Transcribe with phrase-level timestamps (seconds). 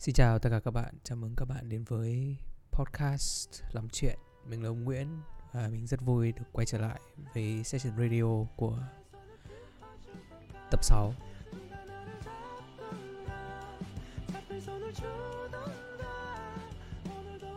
[0.00, 2.36] Xin chào tất cả các bạn, chào mừng các bạn đến với
[2.72, 4.18] podcast Lắm Chuyện.
[4.46, 5.08] Mình là ông Nguyễn
[5.52, 7.00] và mình rất vui được quay trở lại
[7.34, 8.78] với session radio của
[10.70, 11.12] tập 6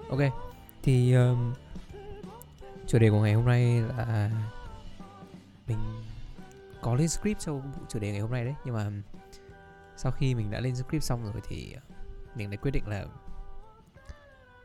[0.10, 0.20] Ok,
[0.84, 1.54] thì um,
[2.88, 4.32] chủ đề của ngày hôm nay là
[5.68, 5.80] mình
[6.82, 8.92] có lên script cho chủ đề ngày hôm nay đấy Nhưng mà
[9.98, 11.76] sau khi mình đã lên script xong rồi thì
[12.36, 13.06] mình lại quyết định là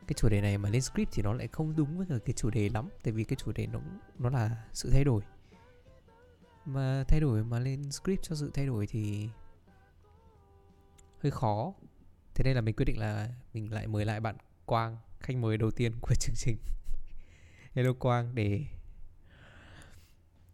[0.07, 2.49] cái chủ đề này mà lên script thì nó lại không đúng với cái chủ
[2.49, 3.79] đề lắm tại vì cái chủ đề nó
[4.19, 5.21] nó là sự thay đổi
[6.65, 9.29] mà thay đổi mà lên script cho sự thay đổi thì
[11.23, 11.73] hơi khó
[12.35, 15.57] thế nên là mình quyết định là mình lại mời lại bạn Quang khách mời
[15.57, 16.57] đầu tiên của chương trình
[17.73, 18.65] hello Quang để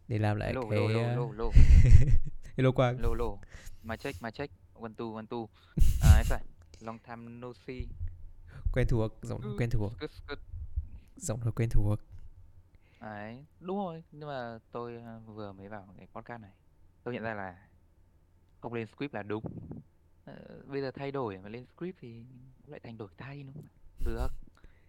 [0.08, 1.52] để làm lại Hello, cái hello, uh, hello, hello,
[2.58, 3.38] hello Quang hello, hello.
[3.84, 4.54] My check, my check.
[4.74, 5.48] One two, one two.
[6.02, 6.44] À, phải.
[6.84, 7.82] Long time no see.
[8.74, 10.40] quen thuộc giọng nói quen thuộc Good, good.
[11.16, 12.00] giọng nói quen thuộc
[13.02, 14.04] Đấy, đúng rồi.
[14.12, 16.52] Nhưng mà tôi à, vừa mới vào cái podcast này.
[17.04, 17.68] Tôi nhận ra là
[18.62, 19.44] không lên script là đúng.
[20.26, 22.24] Ờ, bây giờ thay đổi mà lên script thì
[22.66, 23.68] lại thành đổi thay đúng không?
[24.06, 24.28] Được.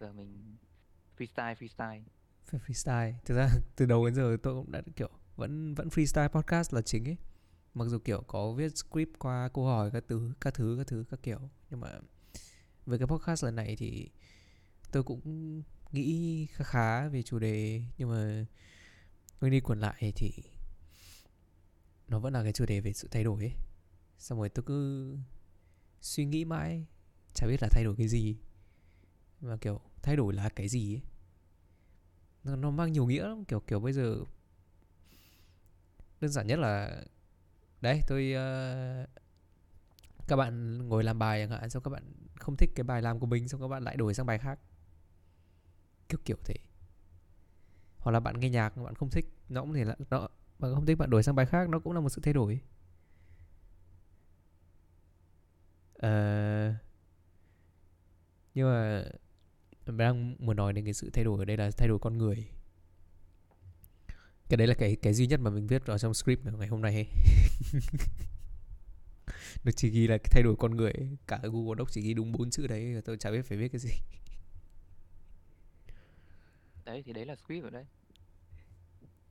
[0.00, 0.56] Giờ mình
[1.18, 2.02] freestyle, freestyle.
[2.44, 6.28] Phải freestyle thực ra từ đầu đến giờ tôi cũng đã kiểu vẫn vẫn freestyle
[6.28, 7.16] podcast là chính ấy
[7.74, 11.04] mặc dù kiểu có viết script qua câu hỏi các thứ các thứ các thứ
[11.10, 11.38] các kiểu
[11.70, 12.00] nhưng mà
[12.86, 14.10] với cái podcast lần này thì
[14.92, 18.46] tôi cũng nghĩ khá khá về chủ đề nhưng mà
[19.40, 20.30] quay đi quẩn lại thì
[22.08, 23.52] nó vẫn là cái chủ đề về sự thay đổi ấy.
[24.18, 25.08] Xong rồi tôi cứ
[26.00, 26.86] suy nghĩ mãi
[27.34, 28.36] chả biết là thay đổi cái gì.
[29.40, 31.02] Mà kiểu thay đổi là cái gì ấy.
[32.44, 34.16] Nó, nó mang nhiều nghĩa lắm kiểu kiểu bây giờ
[36.20, 37.04] đơn giản nhất là
[37.84, 39.08] đấy tôi uh,
[40.28, 42.02] các bạn ngồi làm bài chẳng hạn xong các bạn
[42.34, 44.58] không thích cái bài làm của mình xong các bạn lại đổi sang bài khác.
[46.08, 46.54] Kiểu kiểu thế.
[47.98, 50.86] Hoặc là bạn nghe nhạc bạn không thích nó cũng thể là nó bạn không
[50.86, 52.60] thích bạn đổi sang bài khác nó cũng là một sự thay đổi.
[55.94, 56.74] Uh,
[58.54, 59.04] nhưng mà
[59.86, 62.18] mình đang muốn nói đến cái sự thay đổi ở đây là thay đổi con
[62.18, 62.48] người
[64.48, 66.82] cái đấy là cái cái duy nhất mà mình viết vào trong script ngày hôm
[66.82, 67.06] nay ấy.
[69.64, 71.08] nó chỉ ghi là thay đổi con người ấy.
[71.26, 73.78] cả Google Docs chỉ ghi đúng bốn chữ đấy tôi chả biết phải viết cái
[73.78, 73.90] gì
[76.84, 77.86] Đấy, thì đấy là script rồi đấy.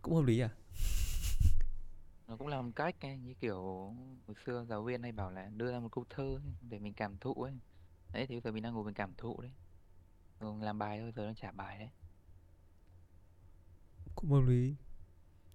[0.01, 0.49] cũng hợp lý à
[2.27, 3.61] Nó cũng là một cách ấy, như kiểu
[4.27, 6.93] hồi xưa giáo viên hay bảo là đưa ra một câu thơ ấy, để mình
[6.93, 7.53] cảm thụ ấy.
[8.13, 9.51] Đấy, thì bây giờ mình đang ngồi mình cảm thụ đấy.
[10.39, 11.89] Rồi làm bài thôi, giờ đang trả bài đấy.
[14.15, 14.75] cũng hợp lý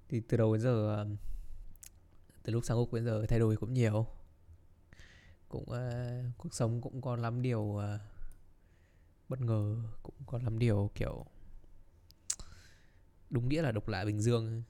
[0.08, 1.06] thì từ đầu đến giờ ờ,
[2.42, 4.06] từ lúc sang úc đến giờ thay đổi cũng nhiều.
[5.48, 7.82] Cũng uh, cuộc sống cũng có lắm điều uh,
[9.28, 11.26] bất ngờ cũng có lắm điều kiểu
[13.30, 14.62] đúng nghĩa là độc lạ bình dương.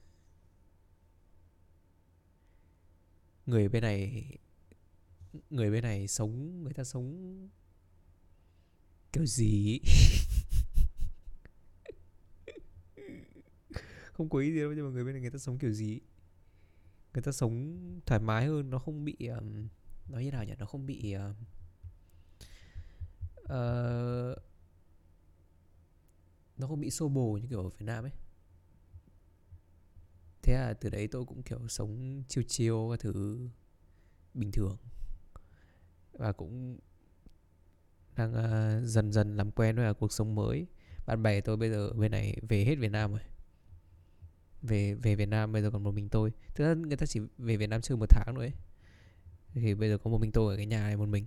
[3.45, 4.25] Người bên này
[5.49, 7.37] người bên này sống người ta sống
[9.11, 10.09] kiểu gì ấy
[14.19, 15.99] không có ý gì đâu nhưng mà người bên này người ta sống kiểu gì
[17.13, 19.67] người ta sống thoải mái hơn nó không bị um,
[20.09, 20.53] nói như nào nhỉ?
[20.59, 21.35] Nó không bị uh,
[26.57, 28.11] nó không bị xô bồ như kiểu ở Việt Nam ấy.
[30.41, 33.49] Thế là từ đấy tôi cũng kiểu sống chiêu chiêu các thứ
[34.33, 34.77] bình thường.
[36.11, 36.79] Và cũng
[38.15, 40.67] đang uh, dần dần làm quen với cuộc sống mới.
[41.05, 43.21] Bạn bè tôi bây giờ bên này về hết Việt Nam rồi
[44.61, 47.19] về về Việt Nam bây giờ còn một mình tôi thực ra người ta chỉ
[47.37, 48.53] về Việt Nam chơi một tháng thôi ấy.
[49.53, 51.25] thì bây giờ có một mình tôi ở cái nhà này một mình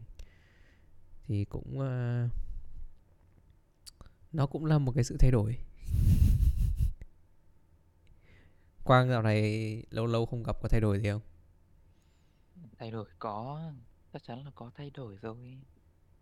[1.28, 2.28] thì cũng ờ,
[4.32, 5.56] nó cũng là một cái sự thay đổi
[8.84, 11.20] Quang dạo này lâu lâu không gặp có thay đổi gì không
[12.78, 13.62] Thay đổi có,
[14.12, 15.58] chắc chắn là có thay đổi rồi.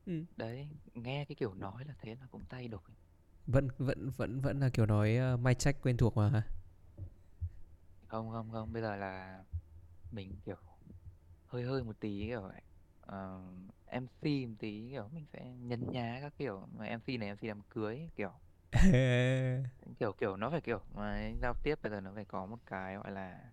[0.07, 0.25] ừ.
[0.37, 2.81] Đấy, nghe cái kiểu nói là thế là cũng thay đổi.
[3.47, 6.43] vẫn vẫn vẫn vẫn là kiểu nói uh, mai check quen thuộc mà hả
[8.11, 9.45] Không, không, không, bây giờ là
[10.13, 10.57] mình kiểu
[11.47, 12.51] hơi hơi một tí kiểu.
[13.01, 13.41] Ờ,
[13.87, 17.63] MC một tí kiểu mình sẽ nhấn nhá các kiểu mà MC này MC đám
[17.71, 18.33] cưới kiểu
[20.01, 22.97] kiểu kiểu nó phải kiểu mà giao tiếp bây giờ nó phải có một cái
[22.97, 23.53] gọi là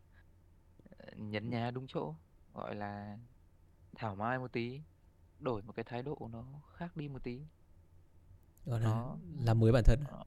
[0.97, 2.15] ờ, nhấn nhá đúng chỗ
[2.53, 3.17] gọi là
[3.97, 4.81] thảo mai một tí
[5.39, 7.41] đổi một cái thái độ nó khác đi một tí
[8.65, 10.07] gọi là nó làm mới bản thân à?
[10.11, 10.23] ờ,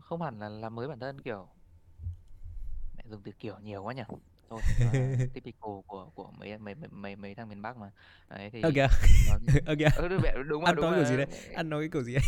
[0.00, 1.48] không hẳn là làm mới bản thân kiểu
[3.10, 4.02] dùng từ kiểu nhiều quá nhỉ?
[4.50, 7.90] Thôi là typical của của mấy mấy mấy mấy, mấy thằng miền Bắc mà.
[8.28, 8.70] Đấy thì ơ
[9.78, 9.88] kìa.
[9.94, 11.26] ừ, đúng đúng anh nói kiểu gì đấy?
[11.52, 12.22] anh nói kiểu gì đấy?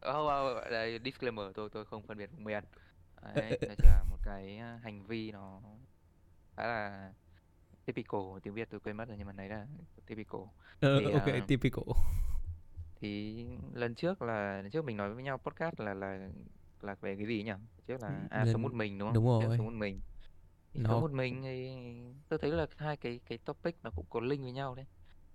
[0.00, 2.64] Không, không, đây disclaimer tôi tôi không phân biệt vùng miền.
[3.22, 5.60] Đấy là một cái ờ, hành vi nó
[6.56, 7.12] khá là
[7.86, 9.66] typical tiếng Việt tôi quên mất rồi nhưng mà đấy là
[10.06, 10.40] typical.
[10.80, 11.84] Ờ, thì ok ờ, typical.
[12.96, 13.44] thì
[13.74, 16.28] lần trước là lần trước mình nói với nhau podcast là là
[16.84, 17.52] là về cái gì nhỉ?
[17.86, 19.14] Trước là à sống một mình đúng không?
[19.14, 19.56] đúng rồi.
[19.56, 20.00] sống một mình.
[20.72, 21.70] Thì sống nó một mình thì
[22.28, 24.86] tôi thấy là hai cái cái topic nó cũng có link với nhau đấy.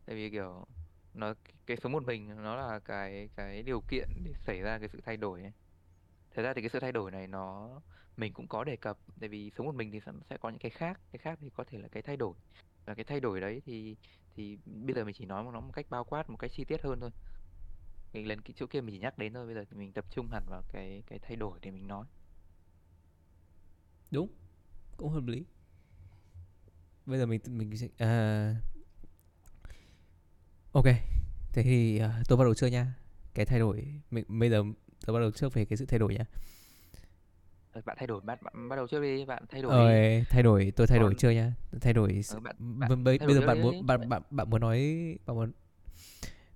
[0.05, 0.65] Tại vì kiểu
[1.13, 1.33] nó
[1.65, 5.01] cái sống một mình nó là cái cái điều kiện để xảy ra cái sự
[5.05, 5.51] thay đổi ấy.
[6.35, 7.69] Thật ra thì cái sự thay đổi này nó
[8.17, 10.59] mình cũng có đề cập tại vì sống một mình thì sẽ sẽ có những
[10.59, 11.01] cái khác.
[11.11, 12.33] Cái khác thì có thể là cái thay đổi.
[12.85, 13.95] Và cái thay đổi đấy thì
[14.35, 16.81] thì bây giờ mình chỉ nói nó một cách bao quát một cách chi tiết
[16.83, 17.11] hơn thôi
[18.13, 20.05] mình lần cái chỗ kia mình chỉ nhắc đến thôi bây giờ thì mình tập
[20.11, 22.05] trung hẳn vào cái cái thay đổi để mình nói.
[24.11, 24.29] Đúng
[24.97, 25.45] cũng hợp lý.
[27.05, 28.55] Bây giờ mình mình sẽ à,
[30.71, 30.85] ok
[31.53, 32.93] thế thì à, tôi bắt đầu trước nha.
[33.33, 34.63] Cái thay đổi mình bây giờ
[35.05, 36.25] tôi bắt đầu trước về cái sự thay đổi nhá.
[37.73, 40.43] Thôi, bạn thay đổi bạn, bạn bắt đầu trước đi bạn thay đổi Ơi, thay
[40.43, 41.51] đổi tôi thay đổi còn chưa nhá.
[41.81, 43.61] Thay đổi ờ, s- bạn bạn bây thay bây đổi giờ trước bạn đi.
[43.61, 44.79] muốn bạn bạn bạn muốn nói
[45.25, 45.51] bạn muốn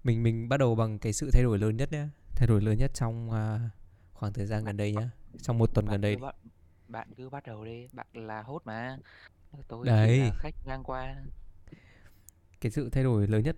[0.03, 2.09] mình mình bắt đầu bằng cái sự thay đổi lớn nhất nhá.
[2.35, 3.69] Thay đổi lớn nhất trong à,
[4.13, 5.09] khoảng thời gian gần đây nhá.
[5.41, 6.35] trong một tuần bạn gần đây bắt
[6.87, 7.87] bạn cứ bắt đầu đi.
[7.93, 8.97] Bạn là host mà.
[9.67, 10.31] Tôi chỉ là đấy.
[10.37, 11.15] khách ngang qua.
[12.61, 13.57] Cái sự thay đổi lớn nhất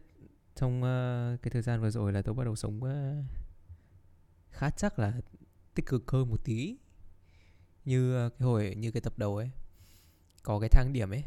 [0.55, 3.23] trong à, cái thời gian vừa rồi là tôi bắt đầu sống à,
[4.51, 5.13] khá chắc là
[5.75, 6.77] tích cực hơn một tí.
[7.85, 9.51] Như à, cái hồi như cái tập đầu ấy.
[10.43, 11.23] Có cái thang điểm ấy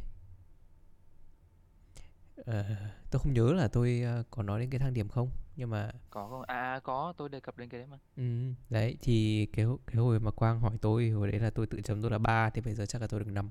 [2.44, 2.64] Ờ,
[3.10, 5.92] tôi không nhớ là tôi à, có nói đến cái thang điểm không nhưng mà
[6.10, 6.42] có không?
[6.42, 7.98] À à, có tôi đề cập đến cái đấy mà.
[8.16, 8.22] Ừ,
[8.70, 12.02] đấy thì cái cái hồi mà Quang hỏi tôi hồi đấy là tôi tự chấm
[12.02, 13.50] tôi là ba thì bây giờ chắc là tôi được năm.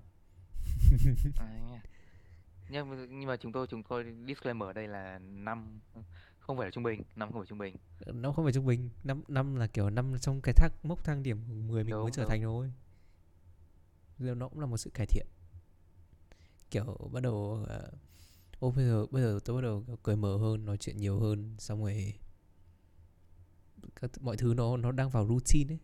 [1.37, 1.81] À,
[2.69, 5.79] nhưng mà- nhưng mà chúng tôi chúng tôi disclaimer ở đây là năm
[6.39, 7.75] không phải là trung bình năm không phải trung bình.
[8.05, 11.23] Nó không phải trung bình năm năm là kiểu năm trong cái thang mốc thang
[11.23, 12.29] điểm của 10 mình mới đúng trở đúng.
[12.29, 12.71] thành thôi.
[14.19, 15.27] Giờ nó cũng là một sự cải thiện.
[16.71, 17.79] Kiểu bắt đầu à,
[18.59, 21.55] ô bây giờ bây giờ tôi bắt đầu cởi mở hơn nói chuyện nhiều hơn
[21.57, 22.13] xong rồi
[23.95, 25.79] các, mọi thứ nó nó đang vào routine ấy.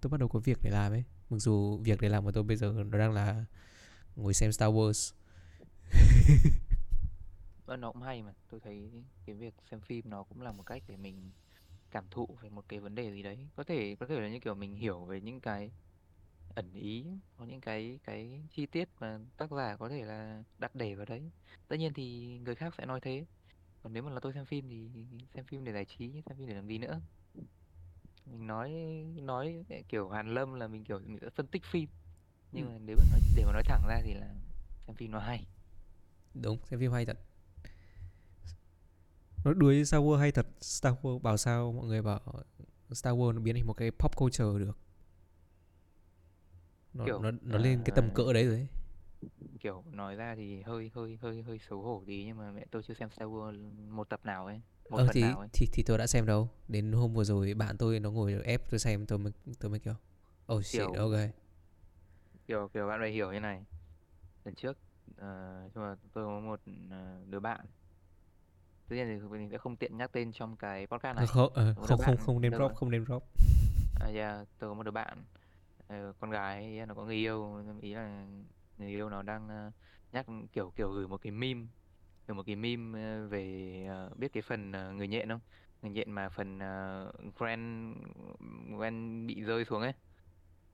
[0.00, 1.04] Tôi bắt đầu có việc để làm ấy.
[1.30, 3.44] Mặc dù việc để làm của tôi bây giờ nó đang là
[4.16, 5.12] ngồi xem Star Wars.
[7.66, 8.32] Vâng, nó cũng hay mà.
[8.50, 8.90] Tôi thấy
[9.26, 11.30] cái việc xem phim nó cũng là một cách để mình
[11.90, 13.48] cảm thụ về một cái vấn đề gì đấy.
[13.56, 15.70] Có thể có thể là như kiểu mình hiểu về những cái
[16.58, 17.04] ẩn ý
[17.36, 21.06] có những cái cái chi tiết mà tác giả có thể là đặt để vào
[21.06, 21.30] đấy.
[21.68, 23.26] Tất nhiên thì người khác sẽ nói thế.
[23.82, 24.88] Còn nếu mà là tôi xem phim thì
[25.34, 27.00] xem phim để giải trí xem phim để làm gì nữa.
[28.26, 28.70] Mình nói
[29.22, 31.88] nói kiểu Hàn Lâm là mình kiểu mình sẽ phân tích phim.
[32.52, 34.34] Ừ, nhưng mà nếu mà nói để mà nói thẳng ra thì là
[34.86, 35.46] xem phim nó hay.
[36.34, 37.18] Đúng xem phim hay thật.
[39.44, 40.46] Nó đuối Star Wars hay thật?
[40.60, 41.72] Star Wars bảo sao?
[41.72, 42.20] Mọi người bảo
[42.90, 44.78] Star Wars nó biến thành một cái pop culture được
[46.98, 48.66] nó kiểu nó nó lên cái tầm à, cỡ đấy rồi ấy.
[49.60, 52.82] kiểu nói ra thì hơi hơi hơi hơi xấu hổ tí nhưng mà mẹ tôi
[52.82, 54.60] chưa xem Star Wars một tập nào ấy
[54.90, 55.48] một ờ phần thì nào ấy.
[55.52, 56.48] thì thì tôi đã xem đâu.
[56.68, 59.80] Đến hôm vừa rồi bạn tôi nó ngồi ép tôi xem tôi mới tôi mới
[59.80, 59.94] kiểu
[60.54, 61.30] oh shit kiểu ok.
[62.46, 63.64] Kiểu kiểu bạn phải hiểu như này.
[64.44, 64.78] Lần trước
[65.16, 66.60] ờ, nhưng mà tôi có một
[66.90, 67.60] ờ, đứa bạn.
[68.88, 71.26] Tất nhiên thì mình sẽ không tiện nhắc tên trong cái podcast này.
[71.26, 73.22] Không ờ, một đứa không không không name đứa, drop không name drop.
[74.00, 75.24] À, yeah, tôi có một đứa bạn
[75.88, 78.26] ờ, con gái ấy, nó có người yêu ý là
[78.78, 79.70] người yêu nó đang ờ,
[80.12, 81.66] nhắc kiểu kiểu gửi một cái meme
[82.28, 85.40] gửi một cái meme ờ, về ờ, biết cái phần ờ, người nhện không?
[85.82, 87.94] Người nhện mà phần uh, Gwen
[88.78, 89.92] Gwen bị rơi xuống ấy.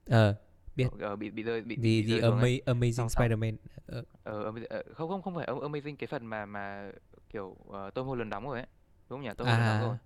[0.09, 0.35] Ờ
[0.75, 0.87] biết.
[0.99, 2.47] Ờ, bị bị rơi bị vì bị The rơi xuống ấy.
[2.47, 3.27] Ama- Amazing xong xong.
[3.29, 3.57] Spider-Man.
[3.87, 6.91] Ờ, ờ, Ama- ờ, không không không phải Am- Amazing cái phần mà mà
[7.29, 8.67] kiểu uh, Tom Holland đóng rồi ấy.
[9.09, 9.31] Đúng không nhỉ?
[9.37, 9.99] Tom Holland đóng rồi à.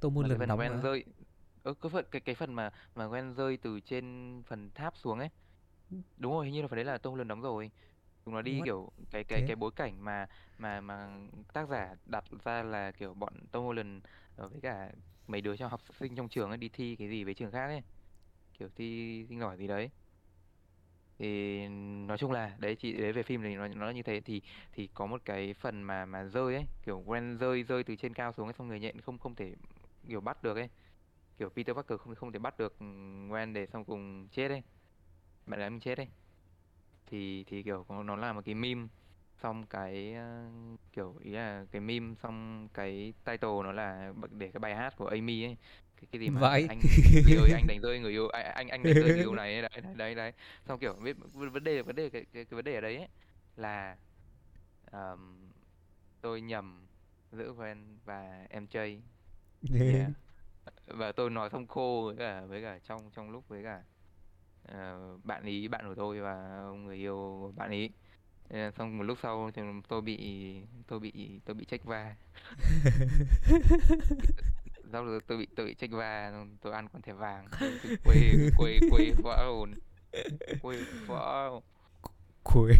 [0.00, 1.04] tôi một mà cái lần phần đóng Gwen rơi
[1.64, 5.20] ờ, cái phần cái cái phần mà mà Gwen rơi từ trên phần tháp xuống
[5.20, 5.30] ấy.
[6.16, 7.72] Đúng rồi hình như là phần đấy là Tom Holland đóng rồi.
[8.26, 10.28] Chúng nó đi what kiểu cái cái thế cái bối cảnh mà
[10.58, 11.10] mà mà
[11.54, 14.04] tác giả đặt ra là kiểu bọn Tom Holland
[14.36, 14.92] ờ, với cả
[15.28, 17.66] mấy đứa trong học sinh trong trường ấy đi thi cái gì với trường khác
[17.66, 17.82] ấy.
[18.58, 19.90] Kiểu thi sinh giỏi gì đấy.
[21.18, 21.58] Thì
[22.08, 24.20] nói chung là đấy chị đấy về phim thì nó nó là như thế.
[24.20, 24.42] Thì
[24.72, 28.14] thì có một cái phần mà mà rơi ấy kiểu Gwen rơi rơi từ trên
[28.14, 29.54] cao xuống ấy xong người nhện không không thể
[30.08, 30.68] kiểu bắt được ấy
[31.38, 32.76] kiểu Peter Parker không không thể bắt được
[33.28, 34.62] Gwen để xong cùng chết ấy
[35.46, 36.08] bạn gái mình chết ấy
[37.06, 38.86] thì thì kiểu nó là một cái meme
[39.42, 40.46] xong cái ờ,
[40.92, 45.06] kiểu ý là cái meme xong cái title nó là để cái bài hát của
[45.06, 45.56] Amy ấy
[45.96, 46.68] cái cái gì mà Vậy.
[46.68, 46.88] anh
[47.22, 49.62] người ơi anh đánh rơi người yêu anh anh anh đánh rơi người yêu này
[49.62, 50.32] đấy đấy đấy đấy
[50.68, 53.08] xong kiểu biết vấn đề vấn đề cái, cái, cái vấn đề ở đấy ấy,
[53.56, 53.96] là
[54.84, 55.52] ờm,
[56.20, 56.86] tôi nhầm
[57.32, 59.00] giữa Gwen và Jay
[59.70, 60.08] yeah.
[60.86, 63.82] Và tôi nói không khô với cả với cả trong trong lúc với cả
[64.68, 67.90] ờ, bạn ý bạn của tôi và người yêu bạn ý.
[68.76, 72.14] Xong một lúc sau thì tôi bị tôi bị tôi bị trách va.
[74.92, 77.46] Sau rồi tôi bị tôi bị trách va tôi ăn con thẻ vàng.
[77.60, 77.70] Tôi,
[78.04, 79.74] quê quê quê vỡ hồn.
[80.62, 80.76] Quê
[81.06, 81.60] vỡ
[82.44, 82.74] Quê.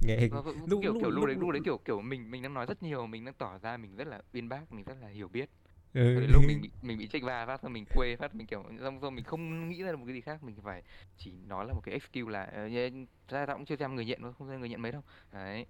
[0.00, 0.44] Nghe lúc
[0.82, 2.82] kiểu lúc kiểu lúc đấy lúc lúc đấy kiểu kiểu mình mình đang nói rất
[2.82, 5.50] nhiều mình đang tỏ ra mình rất là uyên bác mình rất là hiểu biết
[5.94, 6.26] ừ.
[6.26, 9.00] Lúc mình bị mình bị trách va phát xong mình quê phát mình kiểu xong
[9.00, 10.82] rồi mình không nghĩ ra được một cái gì khác mình phải
[11.18, 12.68] chỉ nói là một cái excuse là ờ,
[13.28, 15.02] ra tao cũng chưa xem người nhận không xem người nhận mấy đâu.
[15.32, 15.66] Đấy.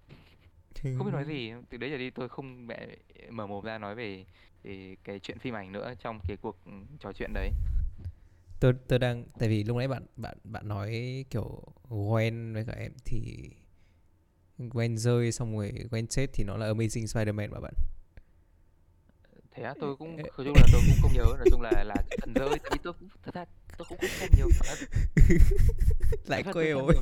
[0.82, 2.96] Không biết nói gì từ đấy giờ đi tôi không mẹ
[3.30, 4.24] mở mồm ra nói về,
[4.62, 6.58] về cái chuyện phim ảnh nữa trong cái cuộc
[7.00, 7.50] trò chuyện đấy.
[8.60, 12.72] Tôi tôi đang tại vì lúc nãy bạn bạn bạn nói kiểu Gwen với cả
[12.76, 13.50] em thì
[14.58, 17.74] Gwen rơi xong rồi Gwen chết thì nó là Amazing Spider-Man mà bạn
[19.54, 22.02] thế á, tôi cũng nói chung là tôi cũng không nhớ nói chung là là
[22.20, 23.44] phần rơi tại vì tôi cũng thật ra
[23.78, 24.78] tôi cũng không nhiều phần
[26.24, 26.94] lại Cái phần quê rồi.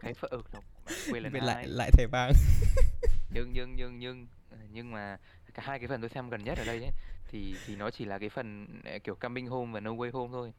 [0.00, 0.60] cái phần ừ, nó
[1.10, 2.32] quê lần hai lại lại thẻ vàng.
[3.30, 5.16] Nhưng nhưng nhưng nhưng ờ, nhưng mà
[5.54, 6.90] cả hai cái phần tôi xem gần nhất ở đây ấy
[7.28, 10.32] thì thì nó chỉ là cái phần ờ, kiểu Coming Home và No Way Home
[10.32, 10.52] thôi.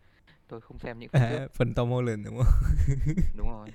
[0.48, 1.38] Tôi không xem những phần trước.
[1.38, 2.54] à, phần Tom Holland đúng không?
[3.38, 3.70] Đúng rồi.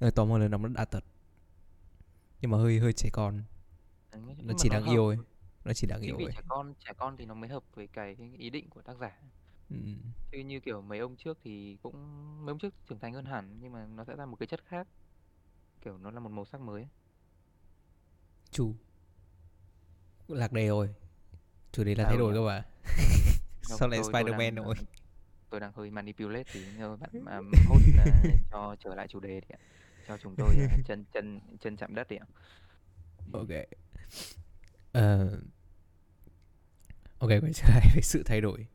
[0.00, 1.04] Ờ, Tom Holland đóng rất đã tật
[2.40, 3.42] nhưng mà hơi hơi trẻ con.
[4.42, 5.16] Nó chỉ nó đáng yêu ấy
[5.64, 7.62] nó chỉ đáng chính yêu vì ấy trẻ con trẻ con thì nó mới hợp
[7.74, 9.20] với cái, ý định của tác giả.
[9.70, 9.76] Ừ.
[10.32, 11.94] chứ như kiểu mấy ông trước thì cũng
[12.44, 14.64] mấy ông trước trưởng thành hơn hẳn nhưng mà nó sẽ ra một cái chất
[14.64, 14.88] khác.
[15.82, 16.88] Kiểu nó là một màu sắc mới.
[18.50, 18.74] Chủ
[20.28, 20.88] lạc đề rồi
[21.72, 22.64] chủ đề là À, thay ừ đổi cơ mà.
[23.62, 24.74] Không, sao lại tôi- tôi Spider-Man rồi.
[25.50, 29.40] tôi đang hơi manipulate thì nhờ bạn mà host ờ, cho trở lại chủ đề
[29.48, 29.58] ạ.
[30.04, 32.26] Cho chúng tôi ờ, chân chân chân chạm đất đi ạ.
[33.32, 33.50] Ok
[34.98, 35.30] uh,
[37.18, 38.66] ok quay trở lại với sự thay đổi.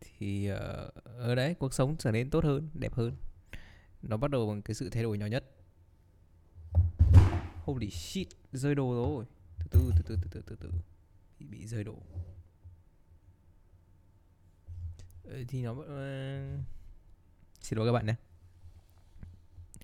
[0.00, 0.58] Thì uh,
[1.04, 3.16] ở đấy cuộc sống trở nên tốt hơn đẹp hơn.
[4.02, 5.44] Nó bắt đầu bằng cái sự thay đổi nhỏ nhất.
[7.64, 9.24] Holy shit rơi đồ rồi.
[9.58, 10.70] Từ từ từ từ từ từ từ từ.
[11.38, 11.96] Bị, bị rơi đồ.
[15.48, 15.86] Thì nó uh,
[17.60, 18.14] xin lỗi các bạn nhé.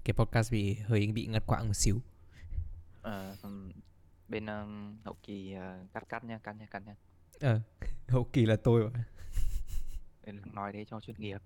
[0.04, 2.00] Cái podcast bị hơi bị ngắt quãng một xíu.
[3.02, 3.36] Ờ,
[4.28, 6.94] bên ừm, hậu kỳ ờ, cắt cắt nha cắt nha cắt nha
[7.40, 7.60] ờ
[8.08, 9.04] hậu kỳ là tôi mà.
[10.26, 11.40] Nên nói thế cho chuyên nghiệp.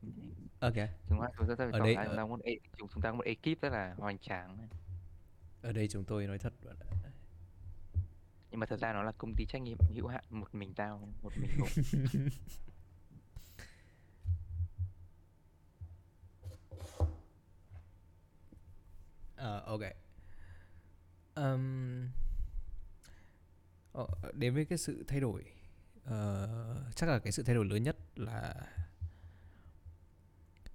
[0.60, 0.74] Ok.
[1.08, 3.12] Chúng ta chúng ta Ở tỏ đây, ở- chúng ta một e- chúng chúng ta
[3.12, 4.68] một ekip rất là hoành tráng
[5.62, 6.52] ở đây chúng tôi nói thật
[8.50, 11.08] nhưng mà thật ra nó là công ty trách nhiệm hữu hạn một mình tao
[11.22, 11.68] một mình hùng
[19.36, 19.80] Ờ, ok.
[21.34, 22.08] Ừm,
[23.92, 25.44] ờ, đến với cái sự thay đổi,
[26.08, 28.54] uh, chắc là cái sự thay đổi lớn nhất là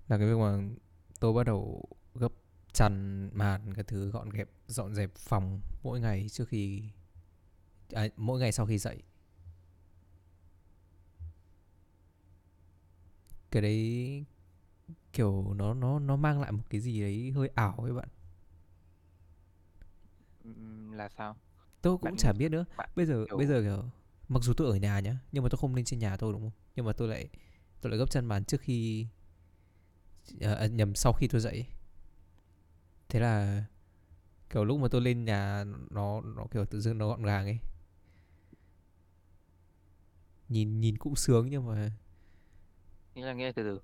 [0.07, 0.57] là cái việc mà
[1.19, 2.31] tôi bắt đầu gấp
[2.74, 6.84] chăn màn cái thứ gọn gẹp dọn dẹp phòng mỗi ngày trước khi
[7.93, 9.03] à, mỗi ngày sau khi dậy.
[13.51, 14.25] Cái đấy
[15.13, 18.07] kiểu nó nó nó mang lại một cái gì đấy hơi ảo ấy bạn.
[20.91, 21.36] Là sao?
[21.86, 22.65] Tôi cũng Bạn chả biết nữa.
[22.77, 23.84] bạn bây giờ kiểu- bây giờ kiểu
[24.30, 26.42] mặc dù tôi ở nhà nhá nhưng mà tôi không lên trên nhà tôi đúng
[26.42, 26.51] không?
[26.75, 27.30] Nhưng mà tôi lại
[27.82, 29.08] tôi lại gấp chân bàn trước khi
[30.42, 31.65] à, à, nhầm sau khi tôi dậy.
[33.10, 33.63] Thế là
[34.50, 37.60] kiểu lúc mà tôi lên nhà nó nó kiểu tự dưng nó gọn gàng ấy.
[40.50, 41.92] Nhìn nhìn cũng sướng nhưng mà
[43.15, 43.80] nghĩa là là từ từ.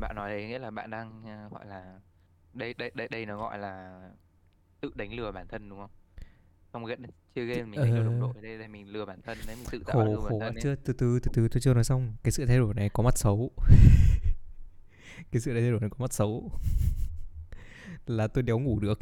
[0.00, 2.00] Bạn nói đấy nghĩa là bạn đang ờ, gọi là
[2.54, 4.00] đây đây đây đây nó gọi là
[4.80, 5.90] tự đánh lừa bản thân đúng không
[6.72, 7.02] không gần
[7.34, 8.20] chơi game mình đánh lừa đồng ờ.
[8.20, 10.40] đội đây đây mình lừa bản thân đấy mình tự tạo khổ lừa bản khổ
[10.40, 10.62] thân ấy.
[10.62, 10.74] chưa?
[10.74, 12.14] Từ từ từ từ tôi chưa nói xong.
[12.22, 13.50] Cái sự thay đổi này có mặt xấu.
[15.32, 16.50] Cái sự thay đổi này có mặt xấu.
[18.06, 18.98] Là tôi đéo ngủ được.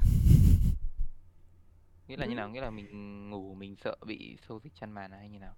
[2.08, 2.48] Nghĩa là như nào?
[2.48, 5.54] Nghĩa là mình ngủ mình sợ bị xô xích chăn màn hay như nào?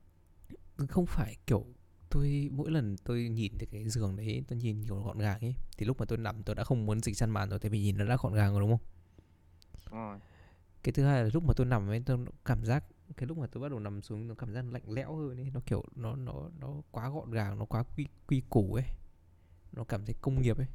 [0.88, 1.66] Không phải kiểu
[2.10, 5.54] tôi mỗi lần tôi nhìn thấy cái giường đấy tôi nhìn kiểu gọn gàng ấy
[5.78, 7.80] thì lúc mà tôi nằm tôi đã không muốn dịch chăn màn rồi tại vì
[7.80, 8.86] nhìn nó đã gọn gàng rồi đúng không?
[9.90, 10.18] Đúng rồi
[10.82, 12.84] cái thứ hai là lúc mà tôi nằm ấy tôi cảm giác
[13.16, 15.50] cái lúc mà tôi bắt đầu nằm xuống nó cảm giác lạnh lẽo hơn ấy
[15.50, 18.84] nó kiểu nó nó nó quá gọn gàng nó quá quy quy củ ấy.
[19.72, 20.66] Nó cảm thấy công nghiệp ấy.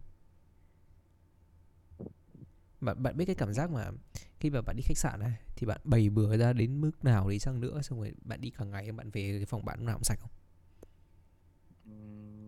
[2.81, 3.91] Bạn bạn biết cái cảm giác mà
[4.39, 7.29] khi mà bạn đi khách sạn này thì bạn bày bừa ra đến mức nào
[7.29, 9.87] đi chăng nữa xong rồi bạn đi cả ngày bạn về cái phòng bạn lúc
[9.87, 10.31] nào cũng sạch không?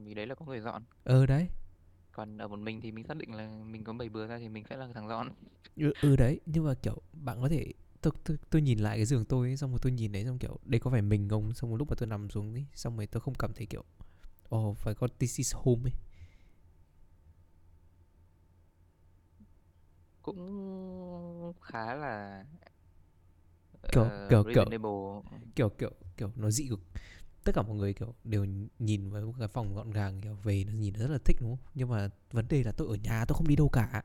[0.04, 0.84] Vì đấy là có người dọn.
[1.04, 1.50] Ờ đấy
[2.18, 4.50] còn ở một mình thì mình xác định là mình có bày bừa ra thì
[4.50, 5.30] mình sẽ là thằng dọn
[5.76, 9.06] ừ, ừ đấy nhưng mà kiểu bạn có thể tôi, tôi tôi nhìn lại cái
[9.06, 11.54] giường tôi ấy, xong rồi tôi nhìn đấy xong kiểu đây có phải mình không?
[11.54, 13.84] Xong một lúc mà tôi nằm xuống ấy xong rồi tôi không cảm thấy kiểu
[14.50, 15.94] ồ oh, phải có this is home ấy.
[20.22, 22.46] Cũng khá là
[23.92, 24.66] kiểu uh, kiểu kiểu
[25.56, 26.80] kiểu kiểu kiểu nó dị cực
[27.48, 28.46] tất cả mọi người kiểu đều
[28.80, 31.66] nhìn vào cái phòng gọn gàng kiểu về nó nhìn rất là thích đúng không?
[31.76, 34.04] Nhưng mà vấn đề là tôi ở nhà tôi không đi đâu cả.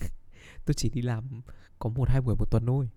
[0.66, 1.42] Tôi chỉ đi làm
[1.78, 2.88] có một hai buổi một tuần thôi.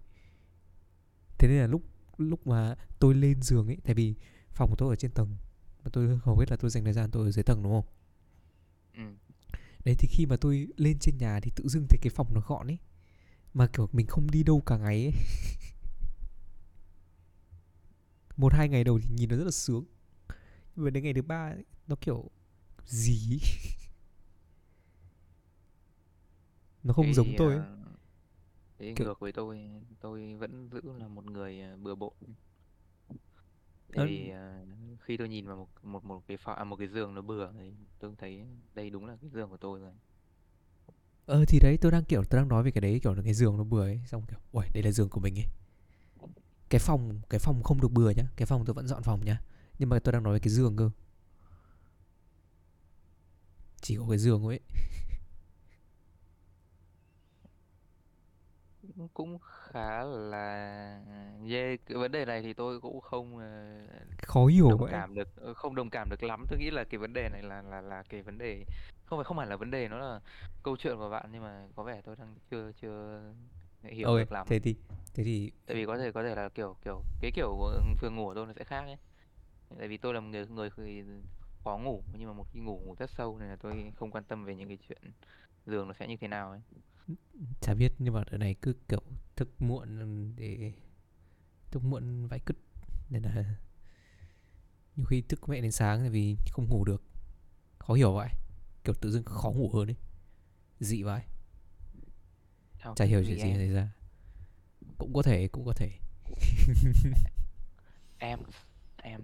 [1.37, 1.81] Thế nên là lúc
[2.17, 4.15] lúc mà tôi lên giường ấy tại vì
[4.51, 5.37] phòng của tôi ở trên tầng
[5.83, 7.85] mà tôi hầu hết là tôi dành thời gian tôi ở dưới tầng đúng không?
[8.93, 9.03] Ừ.
[9.85, 12.41] đấy thì khi mà tôi lên trên nhà thì tự dưng thấy cái phòng nó
[12.47, 12.77] gọn ấy.
[13.53, 15.13] Mà kiểu mình không đi đâu cả ngày ấy
[18.39, 19.85] một hai ngày đầu thì nhìn nó rất là sướng.
[20.75, 22.29] Nhưng mà đến ngày thứ ba ấy, nó kiểu
[22.85, 23.39] gì
[26.83, 27.59] nó không giống thì tôi ấy.
[27.59, 27.65] uh,
[28.79, 29.59] thì kiểu ngược với tôi
[29.99, 32.13] tôi vẫn giữ là một người ờ, bừa bộn.
[33.91, 34.65] Tại ờ, vì ờ,
[34.99, 37.51] khi tôi nhìn vào một một một cái phòng à, một cái giường nó bừa
[37.53, 39.93] thì tôi thấy đây đúng là cái giường của tôi rồi.
[41.25, 43.33] Ờ thì đấy tôi đang kiểu tôi đang nói về cái đấy kiểu là cái
[43.33, 45.45] giường nó bừa ấy xong kiểu ui đây là giường của mình ấy
[46.69, 49.41] cái phòng cái phòng không được bừa nhá cái phòng tôi vẫn dọn phòng nhá.
[49.79, 50.89] Nhưng mà tôi đang nói về cái giường cơ.
[53.81, 54.59] Chỉ có cái giường thôi ấy.
[59.13, 60.49] Cũng khá là
[61.49, 63.77] yeah, cái vấn đề này thì tôi cũng không ờ,
[64.21, 64.91] khó hiểu đồng vậy.
[64.91, 66.45] cảm được ờ, không đồng cảm được lắm.
[66.49, 68.65] Tôi nghĩ là cái vấn đề này là là là cái vấn đề
[69.05, 70.19] không phải không hẳn là vấn đề nó là
[70.63, 73.21] câu chuyện của bạn nhưng mà có vẻ tôi đang chưa chưa
[73.83, 74.47] hiểu ok được lắm.
[74.49, 74.75] thế thì
[75.13, 78.25] thế thì tại vì có thể có thể là kiểu kiểu cái kiểu của ngủ
[78.25, 78.97] của tôi nó sẽ khác ấy.
[79.77, 81.03] Tại vì tôi là một người người
[81.63, 84.23] khó ngủ nhưng mà một khi ngủ ngủ rất sâu nên là tôi không quan
[84.23, 85.01] tâm về những cái chuyện
[85.65, 86.61] giường nó sẽ như thế nào ấy.
[87.61, 89.01] Chả biết nhưng mà đợt này cứ kiểu
[89.35, 90.73] thức muộn để
[91.71, 92.57] thức muộn vãi cứt.
[93.09, 93.55] Nên là
[94.95, 97.03] nhiều khi thức mẹ đến sáng vì không ngủ được.
[97.79, 98.29] Khó hiểu vậy
[98.83, 99.95] kiểu tự dưng khó ngủ hơn ấy.
[100.79, 101.21] Dị vậy
[102.83, 103.87] sao chả hiểu chuyện gì xảy ra.
[104.97, 105.91] Cũng có thể cũng có thể.
[108.19, 108.39] Em
[109.03, 109.21] em.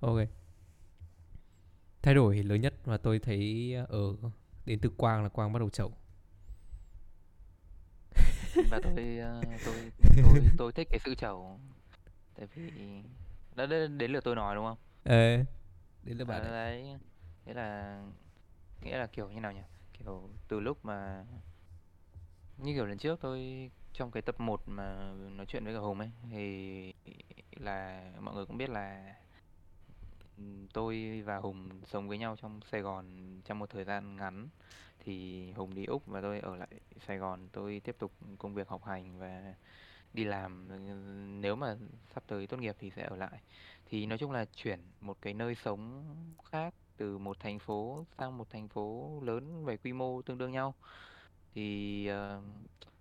[0.00, 0.18] Ok.
[2.02, 4.16] Thay đổi lớn nhất mà tôi thấy ở
[4.66, 5.92] đến từ quang là quang bắt đầu chậu.
[8.70, 11.60] Và tôi ờ, tôi tôi tôi thích cái sự chẩu
[12.34, 13.02] tại vì
[13.54, 14.78] đã đến, đến lượt tôi nói đúng không?
[15.04, 15.44] Ê
[16.02, 16.52] đến à, bạn đấy.
[16.52, 16.98] Đấy
[17.46, 18.02] nghĩa là
[18.82, 19.62] nghĩa là kiểu như nào nhỉ?
[19.92, 21.24] Kiểu từ lúc mà
[22.58, 25.98] như kiểu lần trước tôi trong cái tập một mà nói chuyện với cả Hùng
[25.98, 26.92] ấy, thì
[27.56, 29.14] là mọi người cũng biết là
[30.38, 30.42] ừ,
[30.72, 33.04] tôi và Hùng sống với nhau trong Sài Gòn
[33.44, 34.48] trong một thời gian ngắn.
[35.04, 36.68] Thì Hùng đi Úc và tôi ở lại
[37.06, 39.54] Sài Gòn, tôi tiếp tục công việc học hành và
[40.14, 40.68] đi làm.
[41.40, 41.76] Nếu mà
[42.14, 43.40] sắp tới tốt nghiệp thì sẽ ở lại.
[43.90, 46.04] Thì nói chung là chuyển một cái nơi sống
[46.44, 50.52] khác từ một thành phố sang một thành phố lớn về quy mô tương đương
[50.52, 50.74] nhau
[51.54, 52.42] thì ờ,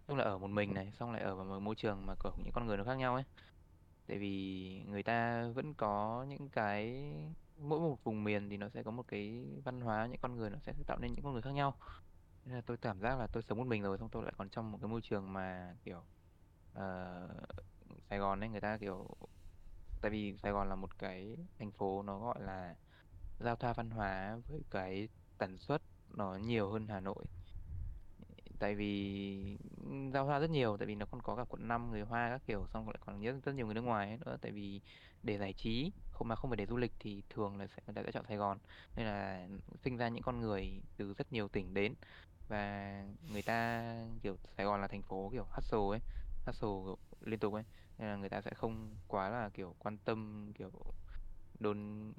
[0.07, 2.31] chung là ở một mình này xong lại ở vào một môi trường mà có
[2.37, 3.23] những con người nó khác nhau ấy.
[4.07, 7.03] Tại vì người ta vẫn có những cái
[7.57, 10.49] mỗi một vùng miền thì nó sẽ có một cái văn hóa những con người
[10.49, 11.77] nó sẽ tạo nên những con người khác nhau.
[12.45, 14.49] Nên là tôi cảm giác là tôi sống một mình rồi xong tôi lại còn
[14.49, 16.05] trong một cái môi trường mà kiểu
[16.73, 17.29] ờ,
[18.09, 19.07] Sài Gòn ấy người ta kiểu
[20.01, 22.75] tại vì Sài Gòn là một cái thành phố nó gọi là
[23.39, 27.25] giao thoa văn hóa với cái tần suất nó nhiều hơn Hà Nội
[28.59, 29.57] tại vì
[30.13, 32.41] giao thoa rất nhiều tại vì nó còn có cả quận 5 người Hoa các
[32.47, 34.37] kiểu xong lại còn rất, rất nhiều người nước ngoài ấy nữa.
[34.41, 34.81] Tại vì
[35.23, 37.93] để giải trí không mà không phải để du lịch thì thường là sẽ người
[37.95, 38.57] ta sẽ chọn Sài Gòn.
[38.95, 39.47] Nên là
[39.83, 41.95] sinh ra những con người từ rất nhiều tỉnh đến.
[42.47, 43.83] Và người ta
[44.23, 45.99] kiểu Sài Gòn là thành phố kiểu hustle ấy
[46.45, 47.63] hustle kiểu liên tục ấy.
[47.97, 50.71] Nên là người ta sẽ không quá là kiểu quan tâm kiểu
[51.59, 52.13] don't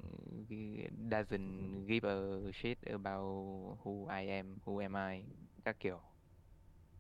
[1.10, 2.16] doesn't give a
[2.54, 5.24] shit about who I am who am I
[5.64, 6.00] các kiểu.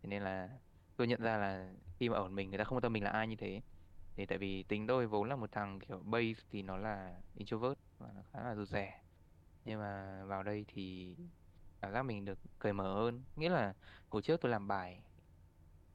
[0.08, 0.48] Thế nên là
[0.96, 3.04] tôi nhận ra là khi mà ở một mình người ta không quan tâm mình
[3.04, 3.60] là ai như thế.
[4.16, 7.78] Thì tại vì tính tôi vốn là một thằng kiểu base thì nó là introvert
[7.98, 9.02] và nó khá là rụt rè.
[9.64, 11.16] Nhưng mà vào đây thì
[11.80, 13.22] cảm giác mình được cởi mở hơn.
[13.36, 13.74] Nghĩa là
[14.08, 15.02] hồi trước tôi làm bài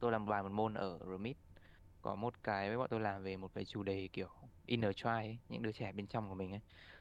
[0.00, 1.36] tôi làm bài một môn ở Remit.
[2.02, 4.28] Có một cái với bọn tôi làm về một cái chủ đề kiểu
[4.66, 6.60] inner child ấy, những đứa trẻ bên trong của mình ấy.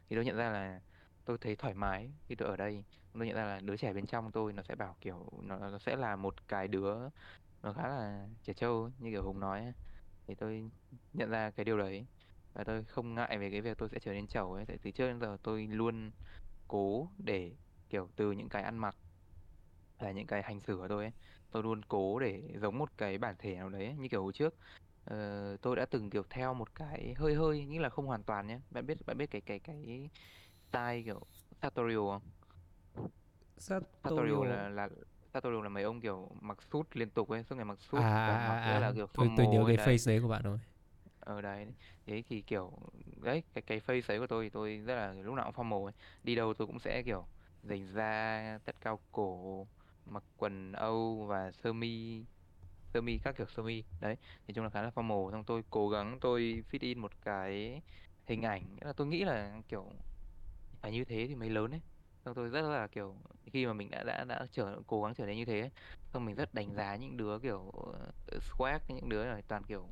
[0.09, 0.81] Thì tôi nhận ra là
[1.25, 2.83] tôi thấy thoải mái khi tôi ở đây.
[3.13, 5.79] Tôi nhận ra là đứa trẻ bên trong tôi nó sẽ bảo kiểu nó, nó
[5.79, 6.95] sẽ là một cái đứa
[7.63, 9.73] nó khá là trẻ trâu như kiểu Hùng nói
[10.27, 10.71] thì tôi
[11.13, 12.05] nhận ra cái điều đấy
[12.53, 14.65] và tôi không ngại về cái việc tôi sẽ trở nên chẩu ấy.
[14.65, 16.11] Tại từ trước đến giờ tôi luôn
[16.67, 17.51] cố để
[17.89, 18.95] kiểu từ những cái ăn mặc
[19.99, 21.11] là những cái hành xử của tôi ấy
[21.51, 23.95] tôi luôn cố để giống một cái bản thể nào đấy ấy.
[23.95, 24.55] như kiểu hồi trước
[25.11, 28.47] uh, tôi đã từng kiểu theo một cái hơi hơi nghĩa là không hoàn toàn
[28.47, 28.59] nhé.
[28.69, 30.09] Bạn biết bạn biết cái cái cái
[30.73, 31.21] style kiểu
[31.61, 32.21] sartorial không
[33.57, 34.89] sartorial Sartorial là là
[35.33, 38.01] sartorial là mấy ông kiểu mặc suit liên tục ấy suốt ngày mặc à suit
[38.01, 38.79] và à mặc à.
[38.79, 39.97] là à kiểu tôi tôi nhớ cái đấy.
[39.97, 40.59] face đấy của bạn rồi.
[41.19, 41.67] Ở đấy.
[42.05, 42.71] Thế thì kiểu
[43.21, 45.85] đấy cái cái face ấy của tôi thì tôi rất là lúc nào cũng formal
[45.85, 45.93] ấy.
[46.23, 47.25] Đi đâu tôi cũng sẽ kiểu
[47.63, 49.67] giày da tất cao cổ
[50.05, 52.25] mặc quần âu và sơ mi
[52.93, 53.83] sơ mi các kiểu sơ mi.
[54.01, 57.11] Đấy thì chung là khá là formal xong tôi cố gắng tôi fit in một
[57.21, 57.81] cái
[58.25, 58.75] hình ảnh.
[58.75, 59.85] Nghĩa là tôi nghĩ là kiểu
[60.83, 61.81] phải như thế thì mới lớn ấy.
[62.25, 63.17] Xong tôi rất là kiểu
[63.53, 65.71] khi mà mình đã đã đã trở cố gắng trở nên như thế ấy,
[66.13, 69.89] xong mình rất đánh giá những đứa kiểu ờ, swag những đứa này toàn kiểu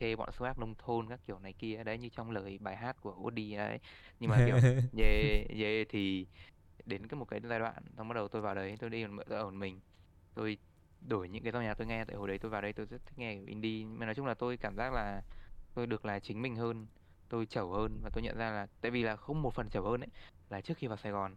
[0.00, 2.96] chê bọn swag nông thôn các kiểu này kia đấy như trong lời bài hát
[3.02, 3.80] của Woody đấy.
[4.20, 4.60] Nhưng mà kiểu
[4.92, 6.28] về về thì
[6.86, 9.26] đến cái một cái giai đoạn xong bắt đầu tôi vào đấy tôi đi một
[9.26, 9.80] ở mình.
[10.34, 10.58] Tôi
[11.00, 13.06] đổi những cái dòng nhạc tôi nghe tại hồi đấy tôi vào đây tôi rất
[13.06, 13.86] thích nghe kiểu indie.
[13.86, 15.22] Mà nói chung là tôi cảm giác là
[15.74, 16.88] tôi được là chính mình hơn
[17.28, 19.82] tôi chẩu hơn và tôi nhận ra là, tại vì là không một phần chẩu
[19.82, 20.08] hơn ấy,
[20.50, 21.34] là trước khi vào Sài Gòn,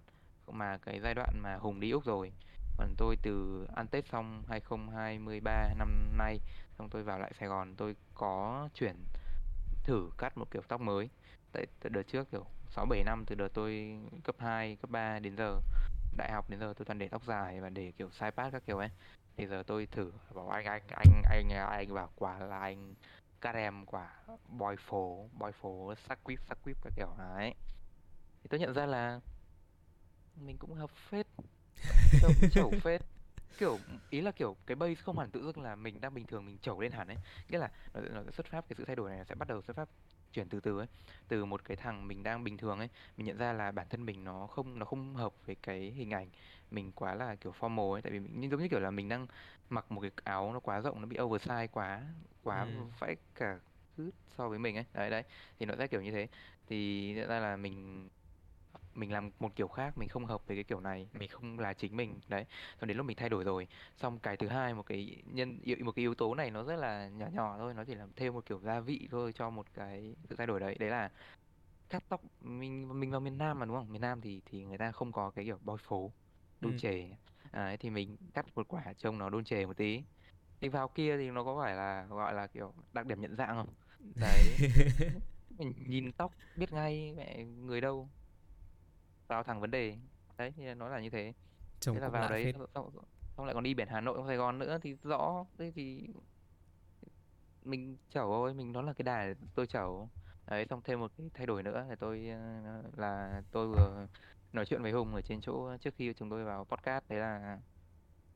[0.48, 2.32] mà cái giai đoạn mà Hùng đi Úc rồi.
[2.78, 6.40] Còn tôi từ ăn Tết xong 2023 năm nay,
[6.78, 8.96] xong tôi vào lại Sài Gòn, tôi có chuyển
[9.84, 11.10] thử cắt một kiểu tóc mới.
[11.52, 15.20] Tại từ đợt trước kiểu 6 7 năm, từ đợt tôi cấp 2 cấp 3
[15.20, 15.60] đến giờ,
[16.18, 18.64] đại học đến giờ tôi toàn để tóc dài và để kiểu side pat các
[18.66, 18.90] kiểu ấy.
[19.38, 22.94] Thì giờ tôi thử, bảo anh anh anh anh anh bảo, quả là anh
[23.42, 24.10] cắt em quả
[24.48, 27.56] boy phố boy phố sắc quýp sắc quýp các kiểu đấy.
[28.44, 29.20] Thì tôi nhận ra là
[30.36, 31.28] mình cũng hợp phết
[32.22, 33.02] cũng chẩu phết.
[33.58, 36.46] Kiểu ý là kiểu cái base không hẳn tự dưng là mình đang bình thường
[36.46, 37.18] mình trẩu lên hẳn ấy.
[37.50, 39.62] Nghĩa là nó, nó sẽ xuất phát cái sự thay đổi này sẽ bắt đầu
[39.62, 39.90] xuất phát
[40.34, 40.88] chuyển từ từ ấy
[41.28, 44.06] từ một cái thằng mình đang bình thường ấy mình nhận ra là bản thân
[44.06, 46.30] mình nó không nó không hợp với cái hình ảnh
[46.72, 48.02] mình quá là kiểu formal ấy.
[48.02, 49.28] Tại vì mình, giống như kiểu là mình đang
[49.70, 52.02] mặc một cái áo nó quá rộng nó bị oversize quá
[52.44, 52.92] quá ừ.
[53.00, 53.60] vãi cả
[54.38, 54.86] so với mình ấy.
[54.94, 55.24] Đấy đấy
[55.60, 56.28] thì nó sẽ kiểu như thế.
[56.68, 58.10] Thì nhận ra là mình
[58.96, 61.74] mình làm một kiểu khác mình không hợp với cái kiểu này mình không là
[61.74, 62.20] chính mình.
[62.28, 62.46] Đấy
[62.80, 63.68] xong đến lúc mình thay đổi rồi.
[63.98, 66.76] Xong cái thứ hai một cái nhân yếu- một cái yếu tố này nó rất
[66.76, 69.74] là nhỏ nhỏ thôi nó chỉ làm thêm một kiểu gia vị thôi cho một
[69.74, 70.76] cái sự thay đổi đấy.
[70.80, 71.12] Đấy là
[71.90, 73.92] cắt tóc mình mình vào miền Nam mà đúng không?
[73.92, 76.14] Miền Nam thì thì người ta không có cái kiểu bói phố
[76.60, 76.78] đôn ừ.
[76.78, 77.10] chề
[77.52, 80.04] đấy, thì mình cắt một quả trông nó đôn chề một tí.
[80.62, 83.56] Thì vào kia thì nó có phải là gọi là kiểu đặc điểm nhận dạng
[83.56, 83.76] không?
[84.20, 84.62] Đấy.
[85.50, 88.12] Mình nhìn tóc biết ngay mẹ người đâu
[89.32, 89.98] vào thẳng vấn đề.
[90.38, 91.34] Đấy thì nó là như thế.
[91.80, 92.90] Trông thế là vào đấy xong,
[93.38, 95.46] xong lại còn đi biển Hà Nội Sài Gòn nữa thì rõ.
[95.58, 96.08] Thế thì
[97.64, 100.10] mình chẩu thôi mình nó là cái đà để tôi chẩu.
[100.48, 102.30] Đấy xong thêm một cái thay đổi nữa là tôi
[102.64, 104.08] ờ, là tôi vừa
[104.54, 107.04] nói chuyện với Hùng ở trên chỗ trước khi chúng tôi vào podcast.
[107.10, 107.60] Đấy là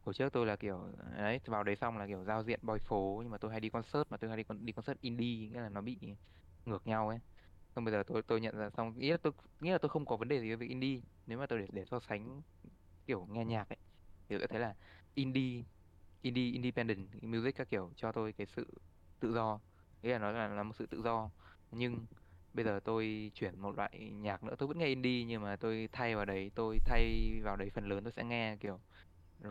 [0.01, 0.79] hồi trước tôi là kiểu
[1.17, 3.69] đấy vào đấy xong là kiểu giao diện boy phố nhưng mà tôi hay đi
[3.69, 5.97] concert mà tôi hay đi con đi concert indie nghĩa là nó bị
[6.65, 7.19] ngược nhau ấy
[7.75, 10.05] xong bây giờ tôi tôi nhận ra xong nghĩ là tôi nghĩ là tôi không
[10.05, 11.01] có vấn đề gì với việc indie.
[11.25, 12.41] Nếu mà tôi để để so sánh
[13.07, 13.77] kiểu nghe nhạc ấy
[14.29, 14.75] thì tôi sẽ thấy là
[15.13, 15.63] indie
[16.21, 18.67] indie independent music các kiểu cho tôi cái sự
[19.19, 19.59] tự do.
[20.01, 21.31] Nghĩa là nó là, là một sự tự do.
[21.71, 22.07] Nhưng
[22.53, 25.89] bây giờ tôi chuyển một loại nhạc nữa tôi vẫn nghe indie nhưng mà tôi
[25.91, 28.81] thay vào đấy tôi thay vào đấy phần lớn tôi sẽ nghe kiểu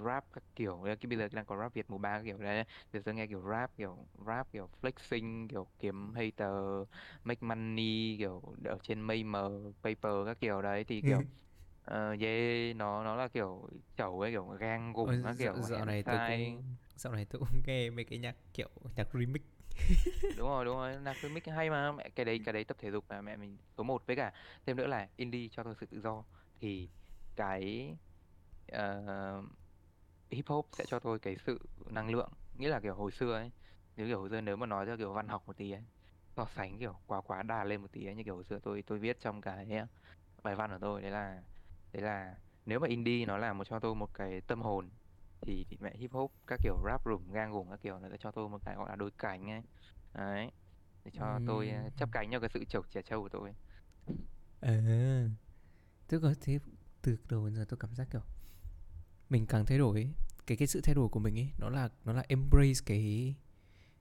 [0.04, 0.80] rap các kiểu.
[0.84, 3.42] Cái bây giờ đang có rap Việt mùa ba kiểu đấy thì tôi nghe kiểu
[3.50, 6.52] rap kiểu rap kiểu flexing kiểu kiếm hater
[7.24, 9.50] make money kiểu ở trên mây mờ
[9.82, 14.46] paper các kiểu đấy thì kiểu uh, yeah, nó nó là kiểu chẩu ấy kiểu
[14.46, 16.62] gang Ôi, gùng các dạo, kiểu dạo này tôi cũng
[16.96, 19.42] dạo này tôi cũng nghe mấy cái nhạc kiểu nhạc remix.
[20.36, 21.92] Đúng rồi đúng rồi nhạc remix hay mà.
[21.92, 24.02] Mẹ cái đấy cái đấy tập thể dục là mẹ mình số một.
[24.06, 24.32] Với cả
[24.66, 26.24] thêm nữa là indie cho tôi sự tự do.
[26.60, 26.88] Thì
[27.36, 27.94] cái
[28.72, 29.42] ờ,
[30.34, 31.58] hip hop sẽ cho tôi cái sự
[31.90, 33.50] năng lượng nghĩa là kiểu hồi xưa ấy
[33.96, 35.82] nếu kiểu hồi xưa nếu mà nói theo kiểu văn học một tí ấy
[36.36, 38.82] so sánh kiểu quá quá đà lên một tí ấy như kiểu hồi xưa tôi
[38.86, 39.66] tôi viết trong cái
[40.42, 41.42] bài văn của tôi đấy là
[41.92, 44.90] đấy là nếu mà indie nó làm một cho tôi một cái tâm hồn
[45.40, 48.16] thì, thì mẹ hip hop các kiểu rap rủng gang gủng các kiểu nó sẽ
[48.20, 49.62] cho tôi một cái gọi là đôi cánh ấy
[50.14, 50.50] đấy
[51.04, 51.74] để cho tôi Ừm.
[51.84, 53.54] ờ, chấp cánh cho cái sự trẩu trẻ trâu của tôi
[54.62, 55.28] à
[56.08, 56.58] tức là thế
[57.02, 58.22] từ đầu đến giờ tôi cảm giác kiểu
[59.30, 60.08] mình càng thay đổi ấy,
[60.46, 63.34] cái cái sự thay đổi của mình ấy nó là nó là embrace cái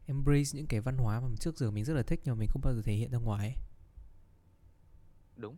[0.06, 2.49] embrace những cái văn hóa mà trước giờ mình rất là thích nhưng mà mình
[2.51, 3.58] không bao giờ thể hiện ra ngoài ấy.
[5.36, 5.58] đúng.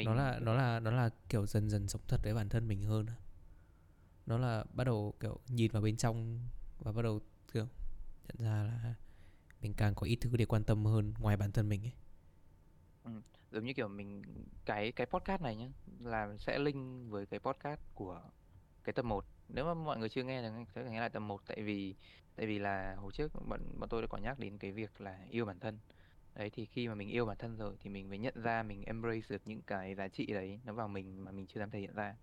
[0.00, 2.68] Nó mình là nó là nó là kiểu dần dần sống thật với bản thân
[2.68, 3.06] mình hơn
[4.26, 6.40] nó là bắt đầu kiểu nhìn vào bên trong
[6.78, 7.20] và bắt đầu
[7.52, 7.68] kiểu
[8.28, 8.94] nhận ra là
[9.60, 11.92] mình càng có ít thứ để quan tâm hơn ngoài bản thân mình ấy.
[13.04, 14.22] Ừm, giống như kiểu mình
[14.64, 15.68] cái cái podcast này nhá
[16.00, 18.22] là sẽ link với cái podcast của
[18.84, 21.40] cái tập một nếu mà mọi người chưa nghe thì sẽ nghe lại tập một
[21.46, 21.94] tại vì
[22.36, 25.18] tại vì là hồi trước bọn bọn tôi đã có nhắc đến cái việc là
[25.30, 25.78] yêu bản thân.
[26.34, 28.82] Đấy thì khi mà mình yêu bản thân rồi thì mình mới nhận ra mình
[28.82, 31.80] embrace được những cái giá trị đấy nó vào mình mà mình chưa dám thể
[31.80, 32.16] hiện ra.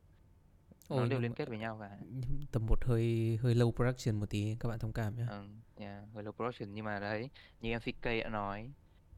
[0.89, 1.97] Nó ôi đều nhưng liên kết với nhau cả
[2.51, 6.03] tầm một hơi hơi low production một tí các bạn thông cảm nhé ừ, yeah,
[6.13, 6.73] hơi low production.
[6.73, 7.29] Nhưng mà đấy
[7.61, 8.71] như em CK đã nói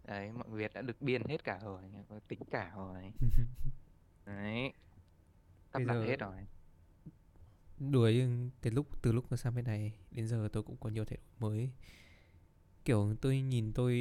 [0.03, 1.81] đấy mọi Việt đã được biên hết cả rồi
[2.27, 3.13] tính cả rồi.
[4.25, 4.73] Đấy
[5.73, 6.35] đặt giờ hết rồi
[7.79, 8.27] đuổi
[8.61, 11.17] cái lúc từ lúc nó sang bên này đến giờ tôi cũng có nhiều thay
[11.17, 11.69] đổi mới.
[12.85, 13.93] Kiểu tôi nhìn tôi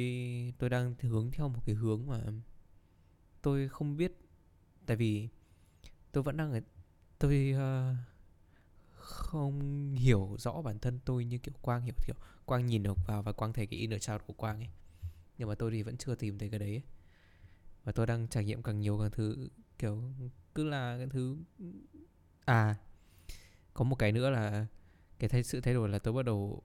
[0.57, 2.21] tôi đang hướng theo một cái hướng mà
[3.41, 4.17] tôi không biết.
[4.85, 5.29] Tại vì
[6.11, 6.59] tôi vẫn đang ở
[7.19, 7.97] tôi uh,
[8.91, 13.23] không hiểu rõ bản thân tôi như kiểu Quang hiểu kiểu Quang nhìn được vào
[13.23, 14.69] và Quang thấy cái inner child của Quang ấy.
[15.37, 16.69] Nhưng mà tôi thì vẫn chưa tìm thấy cái đấy.
[16.69, 16.81] Ấy.
[17.83, 20.03] và tôi đang trải nghiệm càng nhiều càng thứ kiểu
[20.55, 21.37] cứ là cái thứ
[22.45, 22.75] à
[23.73, 24.65] có một cái nữa là
[25.19, 26.63] cái thay sự thay đổi là tôi bắt đầu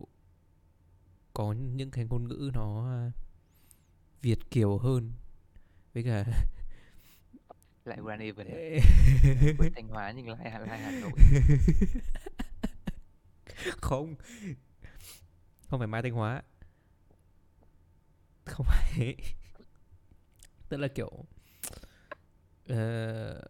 [1.35, 3.13] có những cái ngôn ngữ nó à,
[4.23, 5.13] việt kiều hơn.
[5.95, 6.25] Với cả
[7.85, 8.47] lại run even
[9.59, 11.13] quê Thanh Hóa nhưng lại lại Hà Nội.
[13.81, 14.15] Không.
[15.69, 16.43] Không phải mai thanh hóa.
[18.45, 19.17] Không phải.
[20.69, 21.25] Tức là kiểu
[22.69, 23.43] ờ,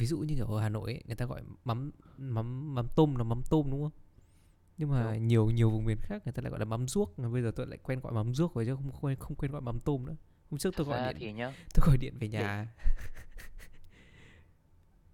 [0.00, 3.16] ví dụ như kiểu ở hà nội ấy, người ta gọi mắm mắm mắm tôm
[3.16, 3.90] là mắm tôm đúng không?
[4.78, 5.28] Nhưng mà Đúng.
[5.28, 7.50] nhiều nhiều vùng miền khác người ta lại gọi là mắm ruốc mà bây giờ
[7.56, 10.06] tôi lại quen gọi mắm ruốc rồi chứ không quen không quen gọi mắm tôm
[10.06, 10.16] nữa.
[10.50, 11.52] Hôm trước tôi gọi điện thì nhá.
[11.74, 12.68] tôi gọi điện về nhà.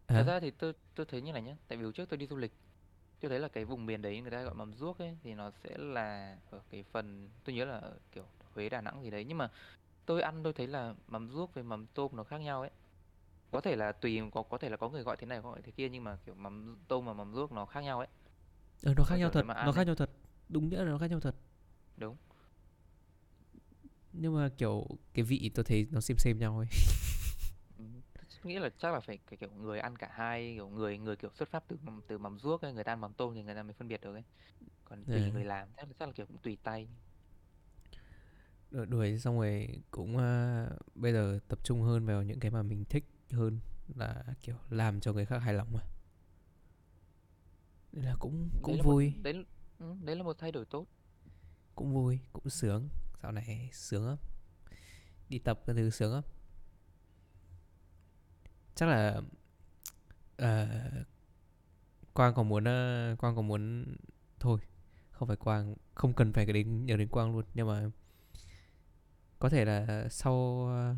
[0.08, 2.26] Thật ra thì tôi tôi thấy như này nhá tại vì hồi trước tôi đi
[2.26, 2.52] du lịch
[3.20, 5.50] tôi thấy là cái vùng miền đấy người ta gọi mắm ruốc ấy thì nó
[5.64, 9.38] sẽ là ở cái phần tôi nhớ là kiểu Huế Đà Nẵng gì đấy nhưng
[9.38, 9.50] mà
[10.06, 12.70] tôi ăn tôi thấy là mắm ruốc với mắm tôm nó khác nhau ấy
[13.56, 15.62] có thể là tùy có có thể là có người gọi thế này có gọi
[15.64, 18.08] thế kia nhưng mà kiểu mắm tôm và mắm ruốc nó khác nhau ấy.
[18.82, 19.86] Ờ, nó khác và nhau thật nó khác ấy.
[19.86, 20.10] nhau thật.
[20.48, 21.34] Đúng nghĩa là nó khác nhau thật.
[21.96, 22.16] Đúng.
[24.12, 26.66] Nhưng mà kiểu cái vị tôi thấy nó xem xem nhau ấy.
[27.78, 27.84] Ừ,
[28.42, 31.16] tôi nghĩ là chắc là phải cái kiểu người ăn cả hai kiểu người người
[31.16, 31.76] kiểu xuất phát từ
[32.08, 34.00] từ mắm ruốc ấy người ta ăn mắm tôm thì người ta mới phân biệt
[34.00, 34.24] được ấy.
[34.84, 35.30] Còn tùy Ờ.
[35.30, 36.88] người làm chắc là, chắc là kiểu cũng tùy tay.
[38.70, 42.84] Đuổi, xong rồi cũng à, bây giờ tập trung hơn vào những cái mà mình
[42.84, 43.58] thích hơn
[43.94, 45.80] là kiểu làm cho người khác hài lòng mà.
[47.92, 49.14] Nên là cũng đấy cũng là một vui.
[49.22, 49.44] đấy là-
[49.78, 50.86] ừ, đấy là một thay đổi tốt.
[51.74, 52.88] Cũng vui cũng sướng.
[53.22, 54.16] Dạo này sướng lắm.
[55.28, 56.22] Đi tập cái thứ sướng lắm.
[58.74, 59.20] Chắc là
[60.36, 60.68] ờ,
[62.14, 63.86] Quang còn muốn ờ, Quang còn muốn
[64.40, 64.58] thôi.
[65.10, 67.44] Không phải Quang không cần phải đến nhờ đến Quang luôn.
[67.54, 67.90] Nhưng mà
[69.38, 70.96] có thể là sau ờ,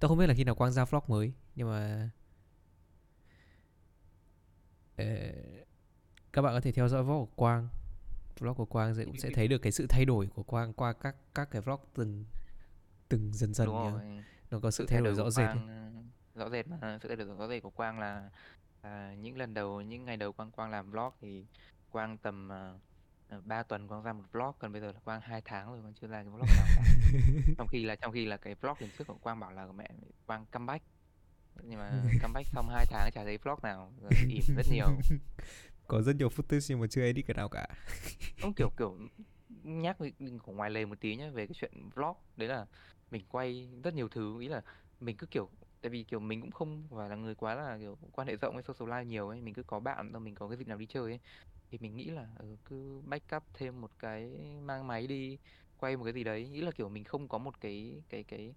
[0.00, 2.10] tôi không biết là khi nào Quang ra vlog mới nhưng mà
[4.96, 5.04] ờ,
[6.32, 7.68] các bạn có thể theo dõi vlog của Quang.
[8.38, 10.92] Vlog của Quang sẽ cũng sẽ thấy được cái sự thay đổi của Quang qua
[10.92, 12.24] các các cái vlog từng
[13.08, 14.22] từng dần dần nhá.
[14.50, 15.46] nó có sự sự thay đổi đổi rõ rệt.
[15.46, 18.30] Quang rõ rệt mà sự thay đổi rõ rệt của Quang là
[18.80, 21.44] à, những lần đầu những ngày đầu Quang Quang làm vlog thì
[21.90, 22.80] Quang tầm uh,
[23.44, 25.94] 3 tuần Quang ra một vlog còn bây giờ là Quang hai tháng rồi Quang
[25.94, 26.82] chưa ra cái vlog nào cả.
[27.58, 29.88] Trong khi là trong khi là cái vlog lần trước của Quang bảo là mẹ
[30.26, 30.84] Quang comeback.
[31.62, 34.86] Nhưng mà comeback xong hai tháng chả thấy vlog nào rồi ỉm rất nhiều.
[35.88, 37.66] Có rất nhiều footage nhưng mà chưa edit cái nào cả.
[38.42, 38.98] Ông kiểu kiểu
[39.62, 39.96] nhắc
[40.42, 42.16] của ngoài lề một tí nhé về cái chuyện vlog.
[42.36, 42.66] Đấy là
[43.10, 44.62] mình quay rất nhiều thứ ý là
[45.00, 47.98] mình cứ kiểu tại vì kiểu mình cũng không phải là người quá là kiểu
[48.12, 50.48] quan hệ rộng hay social life nhiều ấy mình cứ có bạn rồi mình có
[50.48, 51.20] cái dịp nào đi chơi ấy
[51.70, 54.30] thì mình nghĩ là ừ, cứ backup thêm một cái
[54.62, 55.38] mang máy đi
[55.78, 56.48] quay một cái gì đấy.
[56.48, 58.54] Nghĩ là kiểu mình không có một cái cái cái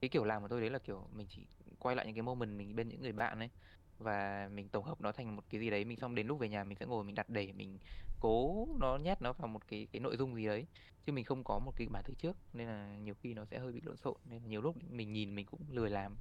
[0.00, 1.46] cái kiểu làm của tôi đấy là kiểu mình chỉ
[1.78, 3.50] quay lại những cái moment mình bên những người bạn ấy.
[3.98, 6.48] Và mình tổng hợp nó thành một cái gì đấy mình xong đến lúc về
[6.48, 7.78] nhà mình sẽ ngồi mình đặt để mình
[8.20, 10.66] cố nó nhét nó vào một cái cái nội dung gì đấy.
[11.06, 13.58] Chứ mình không có một cái bản từ trước nên là nhiều khi nó sẽ
[13.58, 16.16] hơi bị lộn xộn nên là nhiều lúc mình nhìn mình cũng lười làm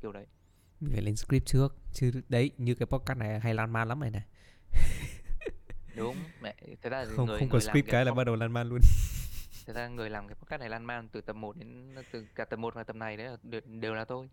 [0.00, 0.26] kiểu đấy.
[0.80, 4.00] Mình phải lên script trước chứ đấy như cái podcast này hay lan man lắm
[4.00, 4.22] này này.
[5.98, 8.52] đúng mẹ ra thì không người không có script cái cái là bắt đầu lan
[8.52, 8.80] man luôn.
[9.66, 12.44] Thật ra người làm cái podcast này lan man từ tập 1 đến từ cả
[12.44, 14.28] tập 1 và tập này đấy là đều, đều là tôi.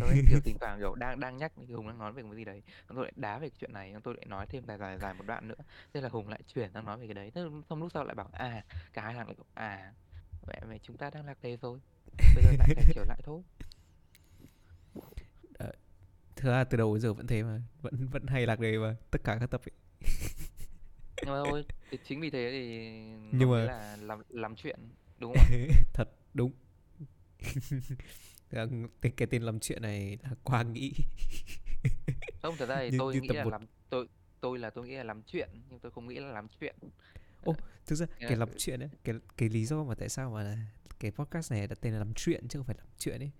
[0.00, 2.62] Tôi kiểu thỉnh thoảng kiểu đang đang nhắc hùng đang nói về cái gì đấy
[2.88, 5.26] tôi lại đá về cái chuyện này tôi lại nói thêm dài dài dài một
[5.26, 5.54] đoạn nữa.
[5.94, 7.30] Thế là hùng lại chuyển sang nói về cái đấy.
[7.34, 9.92] Thế xong lúc sau lại bảo à cả hai thằng lại bảo à
[10.46, 11.78] mẹ mẹ chúng ta đang lạc đề rồi.
[12.34, 13.42] Bây giờ lại phải trở lại thôi.
[16.36, 18.96] Thực ra từ đầu đến giờ vẫn thế mà vẫn vẫn hay lạc đề mà
[19.10, 19.85] tất cả các tập ấy.
[21.26, 22.88] Nhưng mà thôi thì chính vì thế thì
[23.32, 24.78] Nhưng mà- là làm làm chuyện
[25.18, 25.44] đúng không
[25.94, 26.52] thật đúng
[29.00, 30.92] cái, cái tên làm chuyện này là Quang nghĩ
[32.42, 34.08] không thật ra thì như, tôi như nghĩ là một làm tôi
[34.40, 36.76] tôi là tôi nghĩ là làm chuyện nhưng tôi không nghĩ là làm chuyện
[37.44, 37.54] Ô,
[37.86, 40.56] thực ra cái là làm chuyện ấy, cái cái lý do mà tại sao mà
[41.00, 43.30] cái podcast này đặt tên là làm chuyện chứ không phải làm chuyện ấy.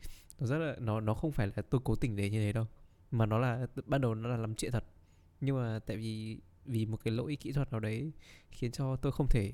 [0.41, 2.67] Nó rất là nó nó không phải là tôi cố tình để như thế đâu.
[3.11, 4.85] Mà nó là ban đầu nó là làm chuyện thật.
[5.41, 8.13] Nhưng mà tại vì vì một cái lỗi kỹ thuật nào đấy
[8.51, 9.53] khiến cho tôi không thể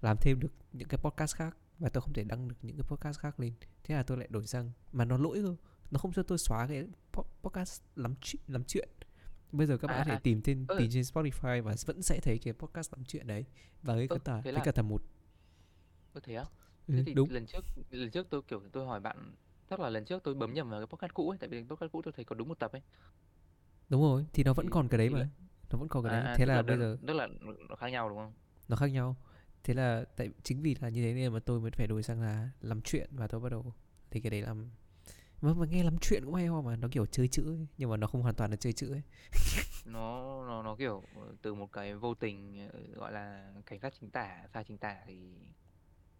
[0.00, 2.84] làm thêm được những cái podcast khác và tôi không thể đăng được những cái
[2.88, 3.52] podcast khác lên.
[3.84, 5.56] Thế là tôi lại đổi sang mà nó lỗi cơ.
[5.90, 8.88] Nó không cho tôi xóa cái po- podcast làm chuyện làm chuyện.
[9.52, 11.74] Bây giờ các bạn à có thể à tìm trên ơ tìm trên Spotify và
[11.86, 13.44] vẫn sẽ thấy cái podcast làm chuyện đấy
[13.82, 15.02] và cái ơ cả thế cái là cả một
[16.12, 16.44] ơ thế á
[16.86, 19.34] ừ, thì đúng lần trước lần trước tôi kiểu tôi hỏi bạn
[19.70, 21.92] chắc là lần trước tôi bấm nhầm vào cái podcast cũ ấy tại vì podcast
[21.92, 22.82] cũ tôi thấy có đúng một tập ấy
[23.88, 25.28] đúng rồi thì nó vẫn thì còn cái đấy thì là mà
[25.72, 26.32] nó vẫn còn cái à, đấy.
[26.32, 27.28] à thế là là bây giờ tức là
[27.68, 28.32] nó khác nhau đúng không?
[28.68, 29.16] Nó khác nhau.
[29.64, 32.22] Thế là tại chính vì là như thế nên mà tôi mới phải đổi sang
[32.22, 33.74] là làm chuyện và tôi bắt đầu
[34.10, 34.70] thì cái đấy làm.
[35.42, 37.66] Mà, mà nghe lắm chuyện cũng hay ho mà nó kiểu chơi chữ ấy.
[37.78, 39.02] nhưng mà nó không hoàn toàn là chơi chữ ấy.
[39.84, 41.02] Nó nó nó kiểu
[41.42, 44.96] từ một cái vô tình ờ, gọi là cảnh sát chính tả sai chính tả
[45.06, 45.14] thì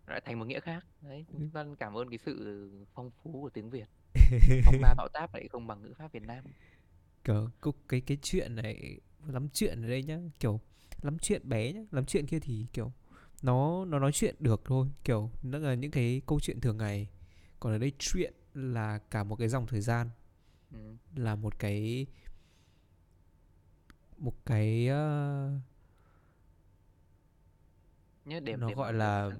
[0.07, 0.87] nó lại thành một nghĩa khác.
[1.01, 1.35] Đấy Ừ.
[1.39, 3.89] chúng ta cảm ơn cái sự phong phú của tiếng Việt.
[4.65, 6.45] Phong ba bão táp lại không bằng ngữ pháp Việt Nam.
[7.25, 7.37] Cái
[7.89, 10.19] cái cái chuyện này lắm chuyện ở đây nhá.
[10.41, 10.61] Kiểu
[11.03, 11.83] lắm chuyện bé nhá.
[11.91, 12.93] Lắm chuyện kia thì kiểu
[13.43, 14.89] nó nó nói chuyện được thôi.
[15.05, 17.09] Kiểu nó là những cái câu chuyện thường ngày.
[17.61, 20.11] Còn ở đây chuyện là cả một cái dòng thời gian.
[20.73, 20.97] Ừ.
[21.15, 22.07] là một cái
[24.17, 25.51] một cái ờ,
[28.25, 29.31] nhớ để nó để gọi để là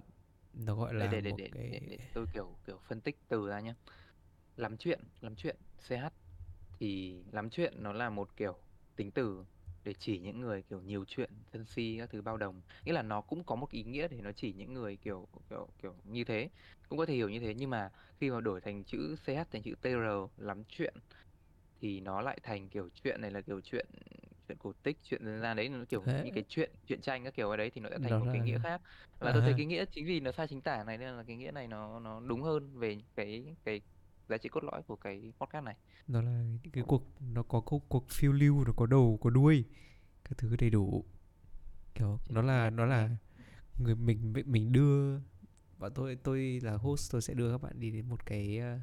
[0.55, 3.01] nó gọi để là để để một để, để, cái để tôi kiểu kiểu phân
[3.01, 3.75] tích từ ra nhé
[4.57, 5.57] lắm chuyện lắm chuyện
[5.89, 5.93] CH
[6.79, 8.59] thì lắm chuyện nó là một kiểu
[8.97, 9.45] tính từ
[9.85, 12.63] để chỉ những người kiểu nhiều chuyện sân si các thứ bao đồng.
[12.85, 15.69] Nghĩa là nó cũng có một ý nghĩa để nó chỉ những người kiểu kiểu
[15.83, 16.51] kiểu như thế
[16.89, 17.55] cũng có thể hiểu như thế.
[17.55, 17.91] Nhưng mà
[18.21, 20.95] khi mà đổi thành chữ CH thành chữ TR lắm chuyện
[21.81, 23.87] thì nó lại thành kiểu chuyện này là kiểu chuyện
[24.49, 25.69] chuyện cổ tích chuyện dân gian đấy.
[25.69, 27.99] Nó kiểu thế như cái chuyện chuyện tranh các kiểu ở đấy thì nó sẽ
[27.99, 28.83] thành nó một cái nghĩa là khác.
[29.21, 29.57] Và tôi thấy à.
[29.57, 32.01] cái nghĩa chính vì nó sai chính tả này nên là cái nghĩa này nó
[32.01, 33.81] nó đúng hơn về cái cái
[34.31, 35.77] giá trị cốt lõi của cái podcast này.
[36.09, 39.65] Nó là cái cuộc nó có cuộc, cuộc phiêu lưu nó có đầu có đuôi
[40.25, 41.05] các thứ đầy đủ.
[41.95, 43.11] Kiểu nó là nó là
[43.79, 45.19] người mình mình đưa.
[45.79, 48.79] Và tôi tôi là host tôi sẽ đưa các bạn đi đến một cái ờ,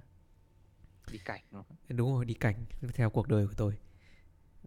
[1.12, 1.78] đi cảnh đúng không?
[1.98, 3.78] đúng rồi đi cảnh theo cuộc đời của tôi.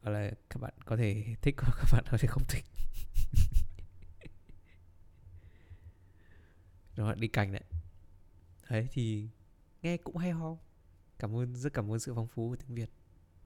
[0.02, 2.64] Gọi là các bạn có thể thích hoặc các bạn có thể không thích.
[6.96, 7.64] Đó đi cảnh đấy.
[8.70, 9.28] Đấy thì
[9.82, 10.56] nghe cũng hay ho
[11.20, 12.90] cảm ơn rất cảm ơn sự phong phú của tiếng Việt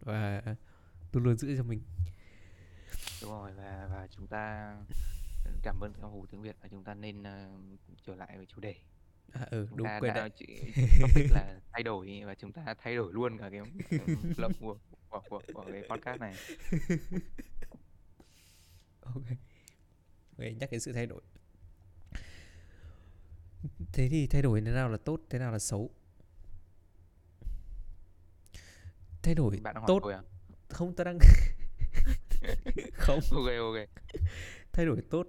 [0.00, 0.42] và
[1.12, 1.82] luôn luôn giữ cho mình.
[3.22, 4.74] Đúng rồi và và chúng ta
[5.62, 7.50] cảm ơn các hủ tiếng Việt và chúng ta nên ờ,
[8.06, 8.74] trở lại với chủ đề.
[9.32, 12.74] À, ừ chúng đúng ta quên đã chỉ topic là thay đổi và chúng ta
[12.78, 13.60] thay đổi luôn cả cái,
[14.10, 16.34] flow của, của, của, của cái podcast này.
[19.00, 19.24] Ok.
[20.36, 21.22] Vậy nhắc đến sự thay đổi.
[23.92, 25.90] Thế thì thay đổi thế nào là tốt thế nào là xấu
[29.24, 30.22] thay đổi bạn tốt tôi à?
[30.68, 31.18] không ta đang
[32.94, 33.20] không.
[33.30, 33.88] Ok ok.
[34.72, 35.26] Thay đổi tốt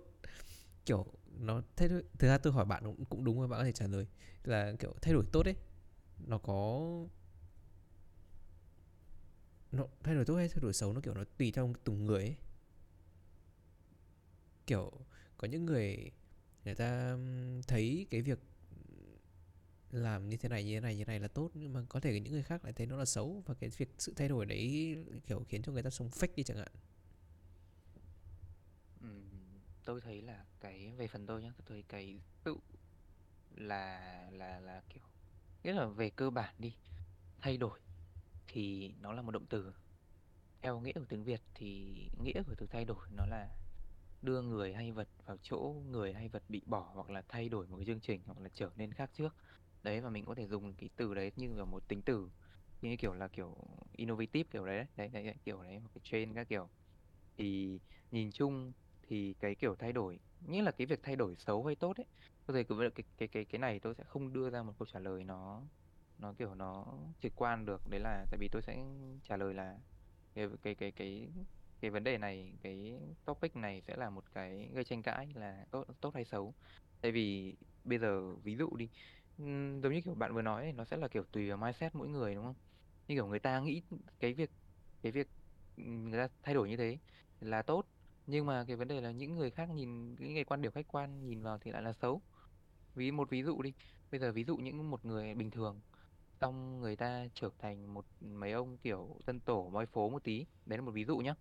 [0.86, 1.06] kiểu
[1.40, 3.72] nó thay đổi thực ra tôi hỏi bạn cũng, cũng đúng rồi bạn có thể
[3.72, 4.08] trả lời.
[4.44, 5.56] Là kiểu thay đổi tốt ấy
[6.28, 6.82] nó có
[9.72, 12.22] nó thay đổi tốt hay thay đổi xấu nó kiểu nó tùy theo từng người
[12.22, 12.36] ấy.
[14.68, 14.92] Kiểu
[15.38, 16.12] có những người
[16.66, 17.18] người ta
[17.68, 18.40] thấy cái việc
[19.96, 21.50] làm như thế này, như thế này, như thế này là tốt.
[21.54, 23.90] Nhưng mà có thể những người khác lại thấy nó là xấu và cái việc
[23.98, 26.72] sự thay đổi đấy kiểu khiến cho người ta sống fake đi chẳng hạn.
[29.02, 29.08] Ừ,
[29.86, 32.58] tôi thấy là cái, về phần tôi nhá, tôi thấy cái tự
[33.56, 35.04] là là là kiểu,
[35.64, 36.74] nghĩa là về cơ bản đi,
[37.42, 37.80] thay đổi
[38.48, 39.74] thì nó là một động từ.
[40.62, 43.50] Theo nghĩa của tiếng Việt thì nghĩa của từ thay đổi nó là
[44.22, 47.68] đưa người hay vật vào chỗ người hay vật bị bỏ hoặc là thay đổi
[47.68, 49.36] một cái chương trình hoặc là trở nên khác trước
[49.86, 52.32] đấy và mình có thể dùng cái từ đấy như là một tính từ
[52.82, 53.58] như kiểu là kiểu
[53.94, 56.72] innovative kiểu đấy đấy đấy, đấy kiểu đấy một cái trend các kiểu.
[57.38, 57.80] Thì
[58.12, 61.76] nhìn chung thì cái kiểu thay đổi nghĩa là cái việc thay đổi xấu hay
[61.76, 62.08] tốt ấy
[62.46, 64.86] tôi thấy cái cái cái cái cái này tôi sẽ không đưa ra một câu
[64.86, 65.68] trả lời nó
[66.18, 66.86] nó kiểu nó
[67.20, 67.86] trực quan được.
[67.88, 68.86] Đấy là tại vì tôi sẽ
[69.24, 69.80] trả lời là
[70.36, 71.34] cái cái cái cái
[71.82, 72.94] cái vấn đề này cái
[73.26, 76.56] topic này sẽ là một cái gây tranh cãi là tốt tốt hay xấu.
[77.02, 78.90] Tại vì bây giờ ví dụ đi
[79.38, 81.96] ừm, giống như kiểu bạn vừa nói ấy, nó sẽ là kiểu tùy vào mindset
[81.96, 82.56] mỗi người đúng không?
[83.08, 83.84] Như kiểu người ta nghĩ
[84.20, 84.52] cái việc
[85.02, 85.28] cái việc
[85.76, 87.00] ừm, người ta thay đổi như thế
[87.40, 87.90] là tốt
[88.26, 90.88] nhưng mà cái vấn đề là những người khác nhìn những cái quan điểm khách
[90.88, 92.24] quan nhìn vào thì lại là xấu.
[92.96, 93.74] Ví một ví dụ đi
[94.12, 95.82] bây giờ ví dụ những một người bình thường
[96.42, 100.48] xong người ta trở thành một mấy ông kiểu dân tổ moi phố một tí
[100.66, 101.36] đấy là một ví dụ nhá.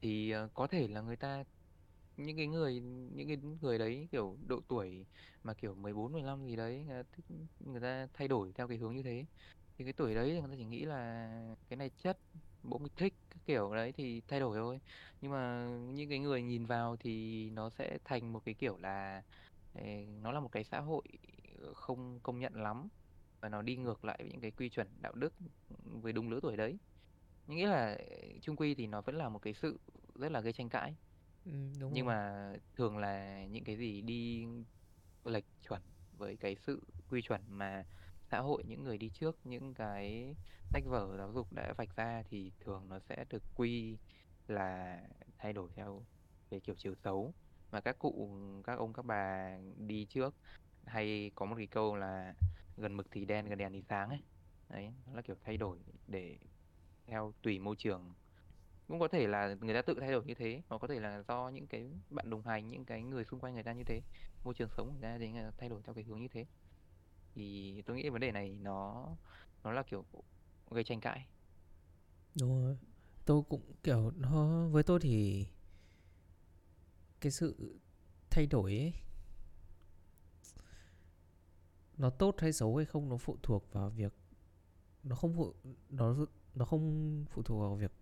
[0.00, 1.44] Thì ờ, có thể là người ta
[2.16, 2.80] những cái người
[3.12, 5.06] những cái người đấy kiểu độ tuổi
[5.42, 7.26] mà kiểu mười bốn mười lăm gì đấy người ta, thích,
[7.58, 9.26] người ta thay đổi theo cái hướng như thế.
[9.78, 12.20] Thì cái tuổi đấy thì người ta chỉ nghĩ là cái này chất
[12.62, 14.80] bố mình thích cái kiểu đấy thì thay đổi thôi.
[15.20, 19.22] Nhưng mà những cái người nhìn vào thì nó sẽ thành một cái kiểu là
[19.72, 19.82] ờ,
[20.22, 21.02] nó là một cái xã hội
[21.58, 22.88] ờ, không công nhận lắm
[23.40, 25.34] và nó đi ngược lại với những cái quy chuẩn đạo đức
[25.84, 26.78] với đúng lứa tuổi đấy.
[27.46, 28.04] Nghĩa là ờ,
[28.42, 29.80] chung quy thì nó vẫn là một cái sự
[30.14, 30.96] rất là gây tranh cãi
[31.44, 32.14] đúng nhưng rồi.
[32.14, 34.46] mà thường là những cái gì đi
[35.24, 35.82] lệch chuẩn
[36.18, 37.84] với cái sự quy chuẩn mà
[38.30, 40.34] xã hội những người đi trước những cái
[40.72, 43.98] sách vở giáo dục đã vạch ra thì thường nó sẽ được quy
[44.48, 45.00] là
[45.38, 46.06] thay đổi theo
[46.50, 47.34] cái kiểu chiều xấu.
[47.72, 50.34] Mà các cụ các ông các bà đi trước
[50.86, 52.34] hay có một cái câu là
[52.76, 54.22] gần mực thì đen gần đèn thì sáng ấy.
[54.68, 56.38] Đấy nó là kiểu thay đổi để
[57.06, 58.14] theo tùy môi trường
[58.88, 61.22] cũng có thể là người ta tự thay đổi như thế, hoặc có thể là
[61.28, 64.02] do những cái bạn đồng hành, những cái người xung quanh người ta như thế,
[64.44, 66.46] môi trường sống của người ta thì ờ, thay đổi theo cái hướng như thế.
[67.34, 69.06] Thì tôi nghĩ vấn đề này nó
[69.64, 70.04] nó là, kiểu,
[70.70, 71.26] gây tranh cãi.
[72.40, 72.76] Đúng rồi.
[73.24, 75.46] Tôi cũng, kiểu, nó, với tôi thì
[77.20, 77.78] cái sự
[78.30, 78.92] thay đổi ấy,
[81.96, 84.14] nó tốt hay xấu hay không nó phụ thuộc vào việc,
[85.02, 85.54] nó không phụ,
[85.88, 86.16] nó
[86.54, 87.92] nó không phụ thuộc vào việc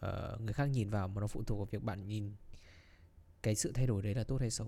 [0.00, 2.32] ờ, người khác nhìn vào mà nó phụ thuộc vào việc bạn nhìn
[3.42, 4.66] cái sự thay đổi đấy là tốt hay xấu.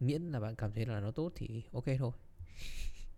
[0.00, 2.12] Miễn là bạn cảm thấy là nó tốt thì ok thôi.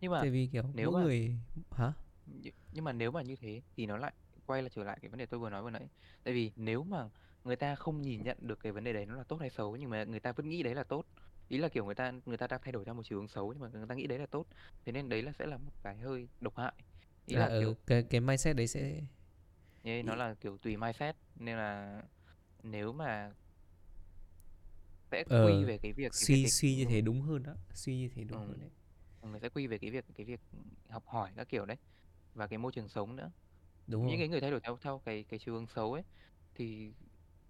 [0.00, 1.36] Nhưng mà tại vì kiểu nếu mỗi mà người
[1.70, 1.92] hả?
[2.26, 4.12] Nh- nhưng mà nếu mà như thế thì nó lại
[4.46, 5.88] quay lại trở lại cái vấn đề tôi vừa nói vừa nãy.
[6.24, 7.08] Tại vì nếu mà
[7.44, 9.76] người ta không nhìn nhận được cái vấn đề đấy nó là tốt hay xấu
[9.76, 11.04] nhưng mà người ta vẫn nghĩ đấy là tốt.
[11.48, 13.52] Ý là kiểu người ta người ta đang thay đổi theo một chiều hướng xấu
[13.52, 14.46] nhưng mà người ta nghĩ đấy là tốt
[14.84, 16.72] thế nên đấy là sẽ là một cái hơi độc hại.
[17.26, 19.00] Ý là là ở kiểu cái cái mindset đấy sẽ
[19.82, 22.02] như nó là kiểu tùy mindset nên là
[22.62, 23.32] nếu mà
[25.10, 27.54] sẽ quy ờ về cái việc cái suy suy như thế ừ, đúng hơn đó
[27.74, 28.70] suy như thế đúng hơn ừ, đấy.
[29.22, 30.40] Người sẽ quy về cái việc cái việc
[30.90, 31.76] học hỏi các kiểu đấy
[32.34, 33.32] và cái môi trường sống nữa.
[33.86, 34.20] Đúng những rồi.
[34.20, 36.04] cái người thay đổi theo theo cái cái chiều hướng xấu ấy
[36.54, 36.94] thì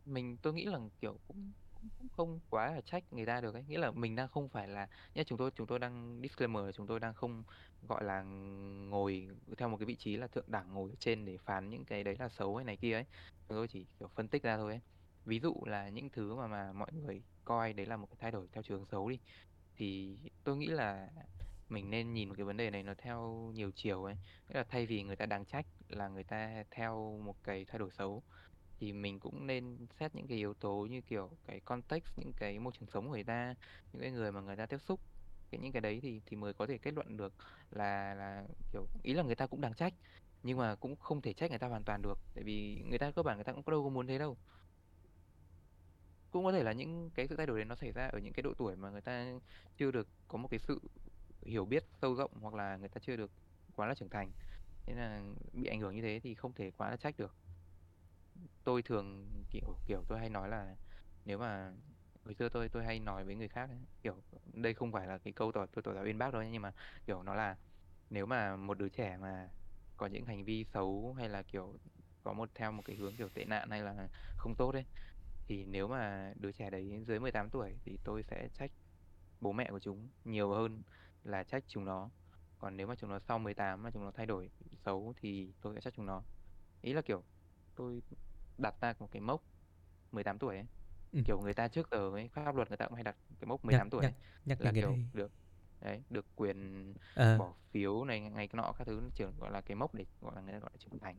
[0.06, 1.52] mình tôi nghĩ là kiểu cũng
[1.98, 3.64] cũng không quá là trách người ta được ấy.
[3.68, 6.72] Nghĩa là mình đang không phải là nhé chúng tôi chúng tôi đang disclaimer là
[6.72, 7.44] chúng tôi đang không,
[7.88, 11.38] gọi là, ngồi theo một cái vị trí là thượng đẳng ngồi ở trên để
[11.44, 13.04] phán những cái đấy là xấu hay này kia ấy.
[13.48, 14.80] Chúng tôi chỉ, kiểu, phân tích ra thôi ấy.
[15.24, 18.30] Ví dụ là những thứ mà mà mọi người coi đấy là một cái thay
[18.30, 19.18] đổi theo trường xấu đi,
[19.76, 21.08] thì tôi nghĩ là
[21.68, 24.14] mình nên nhìn cái vấn đề này nó theo nhiều chiều ấy.
[24.48, 27.78] Nghĩa là thay vì người ta đáng trách là người ta theo một cái thay
[27.78, 28.22] đổi xấu
[28.80, 32.58] thì mình cũng nên xét những cái yếu tố như, kiểu, cái context, những cái
[32.58, 33.54] môi trường sống của người ta,
[33.92, 35.00] những cái người mà người ta tiếp xúc.
[35.50, 37.34] Cái những cái đấy thì thì mới có thể kết luận được
[37.70, 39.94] là là, kiểu, ý là người ta cũng đáng trách,
[40.42, 43.10] nhưng mà cũng không thể trách người ta hoàn toàn được, tại vì người ta
[43.10, 44.36] cơ bản người ta cũng đâu có muốn thế đâu.
[46.30, 48.32] Cũng có thể là những cái sự thay đổi đấy nó xảy ra ở những
[48.32, 49.26] cái độ tuổi mà người ta
[49.78, 50.80] chưa được có một cái sự
[51.42, 53.30] hiểu biết sâu rộng hoặc là người ta chưa được
[53.76, 54.32] quá là trưởng thành.
[54.86, 55.22] Thế là
[55.52, 57.36] bị ảnh hưởng như thế thì không thể quá là trách được
[58.64, 60.76] tôi thường kiểu kiểu tôi hay nói là
[61.24, 61.72] nếu mà
[62.24, 64.22] hồi xưa tôi tôi hay nói với người khác ấy, kiểu
[64.54, 66.72] đây không phải là cái câu tỏ tôi tỏ ra uyên bác đâu nhưng mà
[67.06, 67.56] kiểu nó là
[68.10, 69.50] nếu mà một đứa trẻ mà
[69.96, 71.78] có những hành vi xấu hay là kiểu
[72.24, 74.84] có một theo một cái hướng kiểu tệ nạn hay là không tốt ấy
[75.48, 78.70] thì nếu mà đứa trẻ đấy dưới 18 tuổi thì tôi sẽ trách
[79.40, 80.82] bố mẹ của chúng nhiều hơn
[81.24, 82.10] là trách chúng nó.
[82.58, 84.50] Còn nếu mà chúng nó sau 18 mà chúng nó thay đổi
[84.84, 86.22] xấu thì tôi sẽ trách chúng nó.
[86.82, 87.24] Ý là kiểu
[87.76, 88.02] tôi
[88.58, 89.42] đặt ra một cái mốc
[90.12, 90.66] 18 tuổi ấy.
[91.12, 91.20] Ừ.
[91.26, 93.64] kiểu người ta trước giờ ấy pháp luật người ta cũng hay đặt cái mốc
[93.64, 95.04] nhắc 18 tuổi nhắc ấy, nhắc là kiểu đấy.
[95.12, 95.32] được
[95.80, 97.38] đấy được quyền ờ.
[97.38, 100.34] bỏ phiếu này ngày cái nọ các thứ trưởng gọi là cái mốc để gọi
[100.34, 101.16] là người ta gọi là trưởng thành.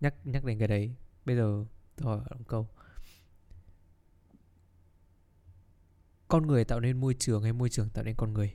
[0.00, 0.94] Nhắc nhắc đến cái đấy
[1.24, 1.64] bây giờ
[1.96, 2.68] tôi hỏi một câu.
[6.28, 8.54] Con người tạo nên môi trường hay môi trường tạo nên con người?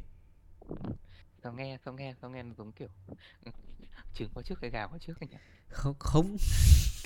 [1.43, 2.87] Sao nghe sao nghe sao nghe nó giống kiểu
[4.13, 5.37] trứng có trước cái gà có trước ấy nhỉ?
[5.69, 6.37] Không không.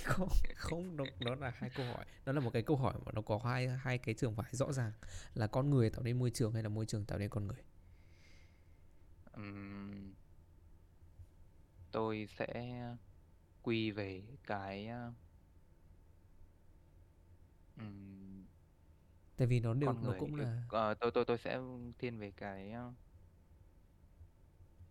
[0.05, 2.05] Không không nó, nó là hai câu hỏi.
[2.25, 4.71] Nó là một cái câu hỏi mà nó có hai hai cái trường phái rõ
[4.71, 4.91] ràng.
[5.35, 7.57] Là con người tạo nên môi trường hay là môi trường tạo nên con người?
[9.37, 10.15] Ừm,
[11.91, 12.47] tôi sẽ
[13.63, 14.89] quy về cái
[17.77, 18.45] ừm,
[19.37, 20.13] tại vì nó đều con nó người.
[20.13, 21.59] cũng là ờ, tôi tôi tôi sẽ
[21.99, 22.95] thiên về cái ừm,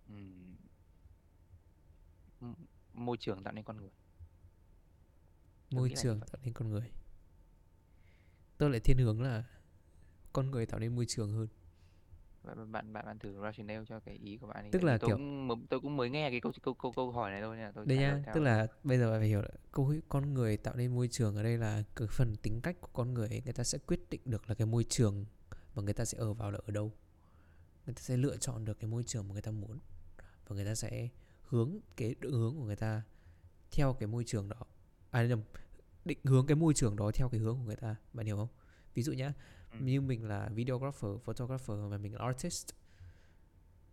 [0.09, 0.44] m-
[2.95, 3.91] môi trường tạo nên con người.
[5.71, 6.91] Tôi môi trường tạo nên con người.
[8.59, 9.45] Tôi lại thiên hướng là
[10.33, 11.49] con người tạo nên môi trường hơn.
[12.45, 14.71] Bạn bạn bạn, bạn thử rationale cho cái ý của bạn đi.
[14.73, 17.13] Tức tại là tôi kiểu cũng tôi cũng mới nghe cái câu câu câu câu
[17.13, 19.43] hỏi này thôi nên là tôi đây nhá tức là bây giờ bạn phải hiểu
[19.43, 22.77] là câu con người tạo nên môi trường ở đây là cái phần tính cách
[22.81, 25.27] của con người ấy, người ta sẽ quyết định được là cái môi trường
[25.75, 26.93] mà người ta sẽ ở vào là ở đâu.
[27.87, 29.79] Người ta sẽ lựa chọn được cái môi trường mà người ta muốn
[30.47, 31.09] và người ta sẽ
[31.45, 33.03] hướng cái định hướng của người ta
[33.71, 34.57] theo cái môi trường đó.
[35.11, 35.43] À nhầm
[36.05, 38.49] định hướng cái môi trường đó theo cái hướng của người ta bạn hiểu không?
[38.95, 39.33] Ví dụ nhá
[39.73, 39.79] ừ.
[39.81, 42.69] như mình là videographer photographer và mình là artist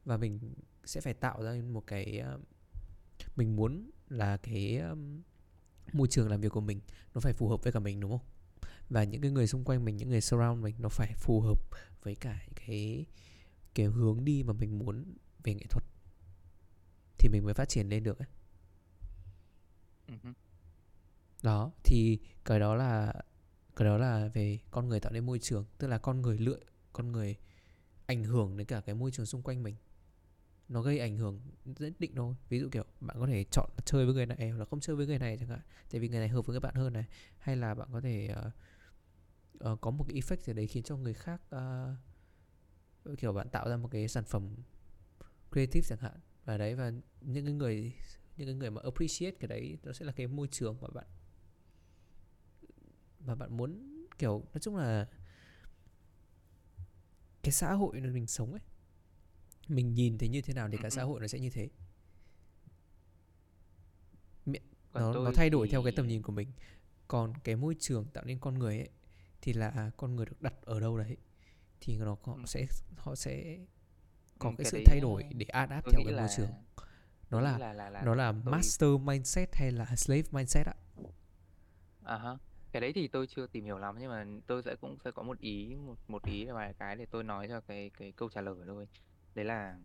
[0.05, 0.53] và mình
[0.85, 2.41] sẽ phải tạo ra một cái uh,
[3.35, 5.21] mình muốn là cái um,
[5.93, 6.79] môi trường làm việc của mình
[7.13, 8.27] nó phải phù hợp với cả mình đúng không?
[8.89, 11.59] Và những cái người xung quanh mình những người surround mình nó phải phù hợp
[12.03, 13.05] với cả cái
[13.75, 15.05] cái hướng đi mà mình muốn
[15.43, 15.83] về nghệ thuật
[17.21, 18.27] thì mình mới phát triển lên được ấy.
[20.07, 20.13] Ừ
[21.43, 23.13] đó thì cái đó là
[23.75, 26.59] cái đó là về con người tạo nên môi trường tức là con người lựa
[26.93, 27.35] con người
[28.05, 29.75] ảnh hưởng đến cả cái môi trường xung quanh mình.
[30.69, 32.35] Nó gây ảnh hưởng nhất định thôi.
[32.49, 34.95] Ví dụ kiểu bạn có thể chọn chơi với người này hoặc là không chơi
[34.95, 35.59] với người này chẳng hạn.
[35.91, 37.05] Tại vì người này hợp với các bạn hơn này.
[37.37, 40.97] Hay là bạn có thể uh, uh, có một cái effect gì đấy khiến cho
[40.97, 44.55] người khác uh, kiểu bạn tạo ra một cái sản phẩm
[45.51, 46.19] creative chẳng hạn
[46.51, 46.91] và đấy và
[47.21, 47.93] những cái người
[48.37, 51.05] những cái người mà appreciate cái đấy nó sẽ là cái môi trường mà bạn
[53.19, 55.07] mà bạn muốn kiểu nói chung là
[57.43, 58.61] cái xã hội nơi mình sống ấy
[59.67, 61.05] mình nhìn thấy như thế nào thì cả Ừ, xã ừ.
[61.07, 61.69] hội nó sẽ như thế
[64.93, 66.51] nó nó thay đổi theo cái tầm thì nhìn của mình
[67.07, 68.89] còn cái môi trường tạo nên con người ấy
[69.41, 71.17] thì là con người được đặt ở đâu đấy
[71.81, 72.43] thì nó họ Ừ.
[72.45, 72.65] sẽ
[72.97, 73.59] họ sẽ
[74.41, 76.49] có cái cái sự thay đổi để adapt tôi theo cái môi trường.
[77.29, 80.73] Nó là là là là nó là tôi master mindset hay là slave mindset ạ?
[82.03, 82.37] À ha
[82.71, 85.23] cái đấy thì tôi chưa tìm hiểu lắm nhưng mà tôi sẽ cũng sẽ có
[85.23, 88.41] một ý một một ý vài cái để tôi nói cho cái cái câu trả
[88.41, 88.87] lời thôi.
[89.35, 89.75] Đấy là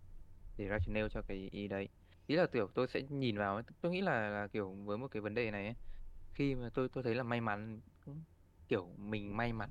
[0.57, 1.89] để rationale cho cái ý đấy.
[2.27, 5.21] Ý là kiểu tôi sẽ nhìn vào tôi nghĩ là, là kiểu với một cái
[5.21, 5.75] vấn đề này ấy,
[6.35, 7.81] khi mà tôi tôi thấy là may mắn
[8.69, 9.71] kiểu mình may mắn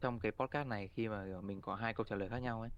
[0.00, 2.70] trong cái podcast này khi mà mình có hai câu trả lời khác nhau ấy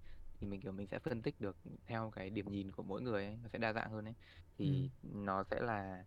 [0.43, 3.25] thì mình kiểu mình sẽ phân tích được theo cái điểm nhìn của mỗi người
[3.25, 4.13] ấy nó sẽ đa dạng hơn ấy.
[4.61, 4.67] Ừ.
[4.67, 6.03] thì nó sẽ là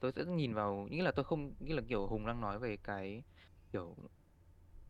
[0.00, 2.76] tôi sẽ nhìn vào nghĩ là tôi không nghĩ là kiểu Hùng đang nói về
[2.76, 3.24] cái
[3.72, 3.96] kiểu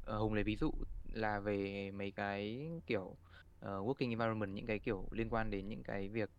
[0.03, 0.73] ờ, Hùng lấy ví dụ
[1.05, 3.19] là về mấy cái kiểu
[3.59, 6.31] ờ, working environment những cái kiểu liên quan đến những cái việc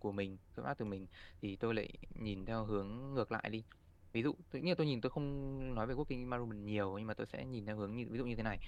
[0.00, 1.06] của mình xuất phát từ mình
[1.42, 3.64] thì tôi lại nhìn theo hướng ngược lại đi.
[4.12, 7.14] Ví dụ tự nhiên tôi nhìn tôi không nói về working environment nhiều nhưng mà
[7.14, 8.58] tôi sẽ nhìn theo hướng như ví dụ như thế này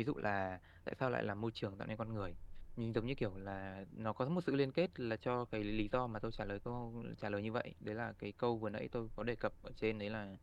[0.00, 2.36] ví dụ là tại sao lại là môi trường tạo nên con người?
[2.76, 5.88] Nhưng giống như kiểu là nó có một sự liên kết là cho cái lý
[5.92, 7.74] do mà tôi trả lời câu, trả lời như vậy.
[7.80, 10.36] Đấy là cái câu vừa nãy tôi có đề cập ở trên, đấy là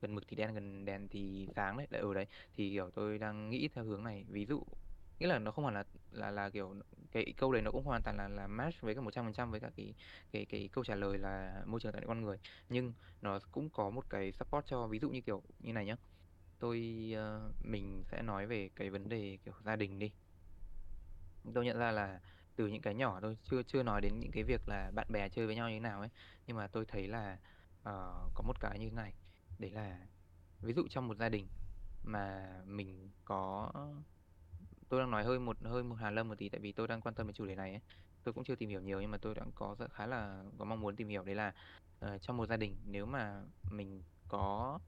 [0.00, 1.86] gần mực thì đen, gần đèn thì sáng đấy.
[1.90, 2.26] Ở ừ, đấy.
[2.54, 4.24] Thì, kiểu, tôi đang nghĩ theo hướng này.
[4.28, 4.64] Ví dụ,
[5.18, 6.74] nghĩa là nó không hẳn là là là kiểu
[7.12, 9.32] cái câu đấy nó cũng hoàn toàn là là match với cả một trăm phần
[9.34, 9.94] trăm với cả cái
[10.32, 12.38] cái cái câu trả lời là môi trường tạo nên con người.
[12.68, 15.96] Nhưng nó cũng có một cái support cho, ví dụ như kiểu như này nhá
[16.62, 20.12] tôi uh, mình sẽ nói về cái vấn đề kiểu gia đình đi.
[21.54, 22.20] Tôi nhận ra là
[22.56, 25.28] từ những cái nhỏ thôi chưa chưa nói đến những cái việc là bạn bè
[25.28, 26.08] chơi với nhau như thế nào ấy
[26.46, 27.38] nhưng mà tôi thấy là
[27.82, 29.14] ờ, có một cái như thế này.
[29.58, 29.98] Đấy là
[30.62, 31.48] ví dụ trong một gia đình
[32.04, 33.72] mà mình có
[34.88, 37.00] tôi đang nói hơi một hơi một hàn lâm một tí tại vì tôi đang
[37.00, 37.80] quan tâm đến chủ đề này ấy.
[38.24, 40.64] tôi cũng chưa tìm hiểu nhiều nhưng mà tôi đang có rất- khá là có
[40.64, 41.24] mong muốn tìm hiểu.
[41.24, 41.52] Đấy là
[42.00, 44.78] ờ, trong một gia đình nếu mà mình có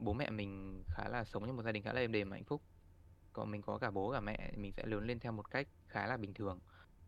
[0.00, 2.36] bố mẹ mình khá là sống trong một gia đình khá là êm đềm và
[2.36, 2.62] hạnh phúc.
[3.32, 6.06] Còn mình có cả bố cả mẹ mình sẽ lớn lên theo một cách khá
[6.06, 6.60] là bình thường.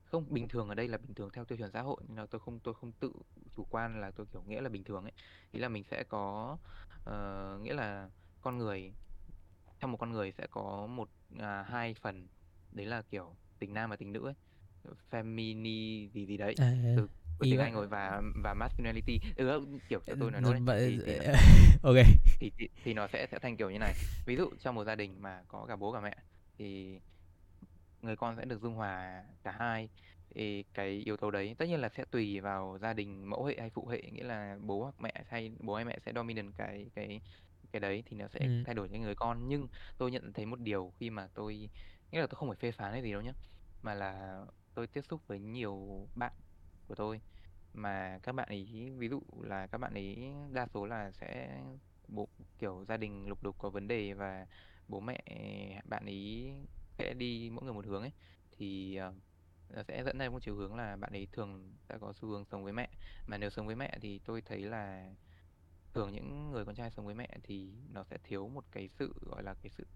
[0.05, 2.26] Không bình thường ở đây là bình thường theo tiêu chuẩn xã hội nên là
[2.26, 3.12] tôi không tôi không tự
[3.57, 5.12] chủ quan là tôi kiểu nghĩa là bình thường ấy.
[5.51, 6.59] Ý là mình sẽ có
[7.05, 8.11] ờ, nghĩa là
[8.41, 8.93] con người
[9.80, 12.28] trong một con người sẽ có một à, hai phần.
[12.72, 14.34] Đấy là kiểu tình nam và tình nữ ấy.
[15.11, 16.55] Femini gì gì đấy.
[16.59, 17.09] À, à, từ
[17.41, 21.01] của tiếng Anh rồi và và masculinity ừ, kiểu cho tôi nói đấy Vậy- thì
[21.07, 21.24] thì nó,
[21.82, 21.97] ok.
[22.41, 23.95] thì, thì thì nó sẽ sẽ thành kiểu như này.
[24.26, 26.16] Ví dụ trong một gia đình mà có cả bố cả mẹ
[26.59, 27.01] thì
[28.03, 29.88] người con sẽ được dung hòa cả hai
[30.34, 33.57] thì cái yếu tố đấy tất nhiên là sẽ tùy vào gia đình mẫu hệ
[33.61, 36.91] hay phụ hệ nghĩa là bố hoặc mẹ hay bố hay mẹ sẽ dominant cái
[36.95, 37.20] cái
[37.72, 38.62] cái đấy thì nó sẽ ừ.
[38.64, 39.49] thay đổi cho người con.
[39.49, 39.68] Nhưng
[39.99, 41.70] tôi nhận thấy một điều khi mà tôi
[42.12, 43.32] nghĩa là tôi không phải phê phán hay gì đâu nhé
[43.82, 44.41] mà là
[44.74, 46.32] tôi tiếp xúc với nhiều bạn
[46.88, 47.20] của tôi
[47.74, 51.60] mà các bạn ấy ví dụ là các bạn ấy đa số là sẽ
[52.08, 54.46] bố kiểu gia đình lục đục có vấn đề và
[54.88, 55.20] bố mẹ
[55.84, 56.52] bạn ấy
[56.98, 58.12] sẽ đi mỗi người một hướng ấy
[58.58, 62.28] thì uh, sẽ dẫn đến một chiều hướng là bạn ấy thường sẽ có xu
[62.28, 62.88] hướng sống với mẹ.
[63.26, 65.10] Mà nếu sống với mẹ thì tôi thấy là
[65.94, 69.14] thường những người con trai sống với mẹ thì nó sẽ thiếu một cái sự
[69.20, 69.86] gọi là cái sự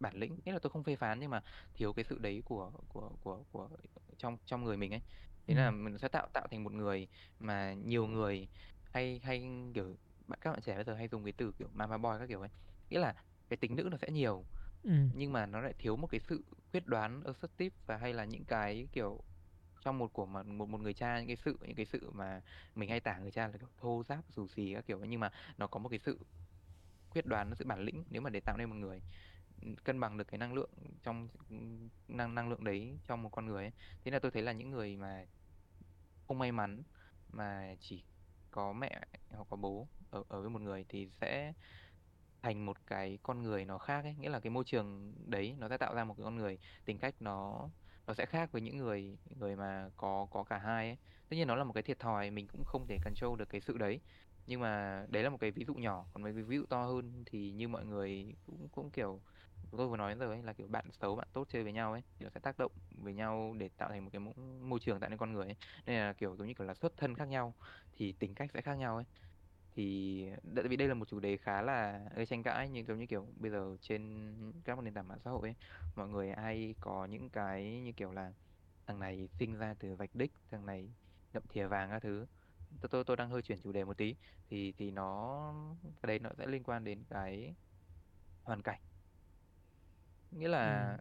[0.00, 1.42] bản lĩnh nghĩa là tôi không phê phán nhưng mà
[1.74, 3.68] thiếu cái sự đấy của của của của
[4.18, 5.02] trong trong người mình ấy.
[5.46, 8.48] Thế ừ là mình sẽ tạo tạo thành một người mà nhiều người
[8.92, 9.96] hay hay kiểu
[10.40, 12.50] các bạn trẻ bây giờ hay dùng cái từ kiểu mama boy các kiểu ấy.
[12.90, 13.14] Nghĩa là
[13.48, 14.46] cái tính nữ nó sẽ nhiều
[14.84, 18.24] ừ nhưng mà nó lại thiếu một cái sự quyết đoán assertive và hay là
[18.24, 19.20] những cái kiểu
[19.80, 22.40] trong một của mà một một người cha những cái sự những cái sự mà
[22.74, 25.20] mình hay tả người cha là kiểu thô ráp xù xì các kiểu ấy, nhưng
[25.20, 26.18] mà nó có một cái sự
[27.10, 29.02] quyết đoán nó sự bản lĩnh nếu mà để tạo nên một người
[29.84, 30.70] cân bằng được cái năng lượng
[31.02, 31.28] trong,
[32.08, 33.72] năng năng lượng đấy trong một con người ấy.
[34.04, 35.24] Thế là tôi thấy là những người mà
[36.26, 36.82] không may mắn,
[37.32, 38.04] mà chỉ
[38.50, 39.00] có mẹ
[39.30, 41.52] hoặc có bố ở ở với một người thì sẽ
[42.42, 44.14] thành một cái con người nó khác ấy.
[44.14, 46.98] Nghĩa là cái môi trường đấy nó sẽ tạo ra một cái con người, tính
[46.98, 47.68] cách nó
[48.06, 50.98] nó sẽ khác với những người người mà có có cả hai ấy.
[51.28, 53.60] Tất nhiên nó là một cái thiệt thòi, mình cũng không thể control được cái
[53.60, 54.00] sự đấy.
[54.46, 56.06] Nhưng mà đấy là một cái ví dụ nhỏ.
[56.12, 59.20] Còn mấy cái ví dụ to hơn thì như mọi người cũng cũng kiểu
[59.70, 62.02] tôi vừa nói rồi ấy, là kiểu bạn xấu bạn tốt chơi với nhau ấy
[62.18, 65.00] thì nó sẽ tác động với nhau để tạo thành một cái môi môi trường
[65.00, 65.56] tạo nên con người ấy.
[65.86, 67.54] Nên là kiểu giống như kiểu là xuất thân khác nhau
[67.92, 69.04] thì tính cách sẽ khác nhau ấy.
[69.76, 72.98] Thì tại vì đây là một chủ đề khá là gây tranh cãi nhưng giống
[72.98, 75.54] như kiểu bây giờ trên các nền tảng mạng xã hội ấy,
[75.94, 78.32] mọi người ai có những cái như kiểu là
[78.86, 80.94] thằng này sinh ra từ vạch đích thằng này
[81.32, 82.26] ngậm thìa vàng các thứ.
[82.80, 84.16] Tôi tôi tôi đang hơi chuyển chủ đề một tí.
[84.50, 85.54] Thì thì nó
[86.02, 87.56] cái đấy nó sẽ liên quan đến cái
[88.44, 88.80] hoàn cảnh
[90.38, 90.98] nghĩa là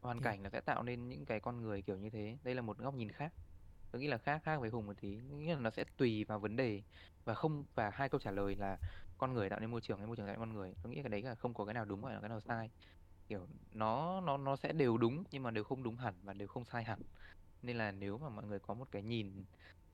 [0.00, 2.38] hoàn hiểu cảnh nó sẽ tạo nên những cái con người kiểu như thế.
[2.44, 3.32] Đây là một góc nhìn khác.
[3.90, 5.16] Tôi nghĩ là khác khác với Hùng một tí.
[5.16, 6.82] Nghĩa là nó sẽ tùy vào vấn đề
[7.24, 8.78] và không và hai câu trả lời là
[9.18, 10.74] con người tạo nên môi trường hay môi trường tạo nên con người.
[10.82, 12.70] Tôi nghĩ cái đấy là không có cái nào đúng và cái nào sai.
[13.28, 16.48] Kiểu nó nó nó sẽ đều đúng nhưng mà đều không đúng hẳn và đều
[16.48, 17.00] không sai hẳn.
[17.62, 19.44] Nên là nếu mà mọi người có một cái nhìn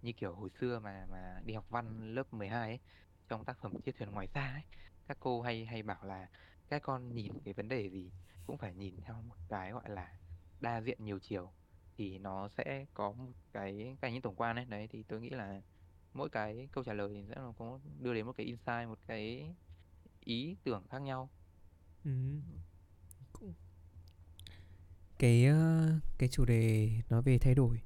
[0.02, 2.80] như kiểu hồi xưa mà mà đi học văn lớp 12 ấy
[3.28, 4.62] trong tác phẩm Chiếc thuyền ngoài xa ấy
[5.08, 6.28] các cô hay hay bảo là
[6.68, 8.10] các con nhìn cái vấn đề gì
[8.46, 10.18] cũng phải nhìn theo một cái gọi là
[10.60, 11.52] đa diện nhiều chiều
[11.96, 14.64] thì nó sẽ có một cái cái nhìn tổng quan ấy.
[14.64, 15.62] Đấy thì tôi nghĩ là
[16.14, 18.98] mỗi cái câu trả lời thì sẽ là có đưa đến một cái insight một
[19.06, 19.54] cái
[20.20, 21.30] ý tưởng khác nhau.
[22.04, 22.10] Ừ
[25.18, 27.80] cái ờ, cái chủ đề nói về thay đổi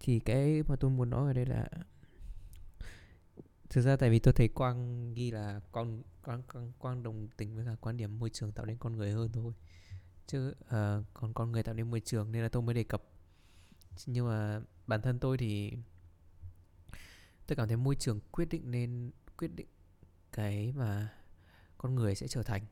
[0.00, 1.68] thì cái mà tôi muốn nói ở đây là
[3.70, 7.56] thực ra tại vì tôi thấy quang ghi là con quang quang, quang đồng tình
[7.56, 9.52] với cả quan điểm môi trường tạo nên con người hơn thôi
[10.26, 13.02] chứ ờ, còn con người tạo nên môi trường nên là tôi mới đề cập.
[14.06, 15.72] Nhưng mà bản thân tôi thì
[17.46, 19.68] tôi cảm thấy môi trường quyết định nên quyết định
[20.32, 21.08] cái mà
[21.78, 22.66] con người sẽ trở thành.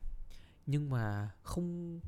[0.65, 1.99] Nhưng mà không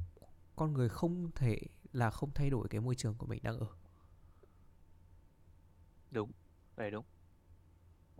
[0.56, 1.60] con người không thể
[1.94, 3.68] là không thay đổi cái môi trường của mình đang ở.
[6.12, 6.32] Đúng
[6.78, 7.06] đấy đúng.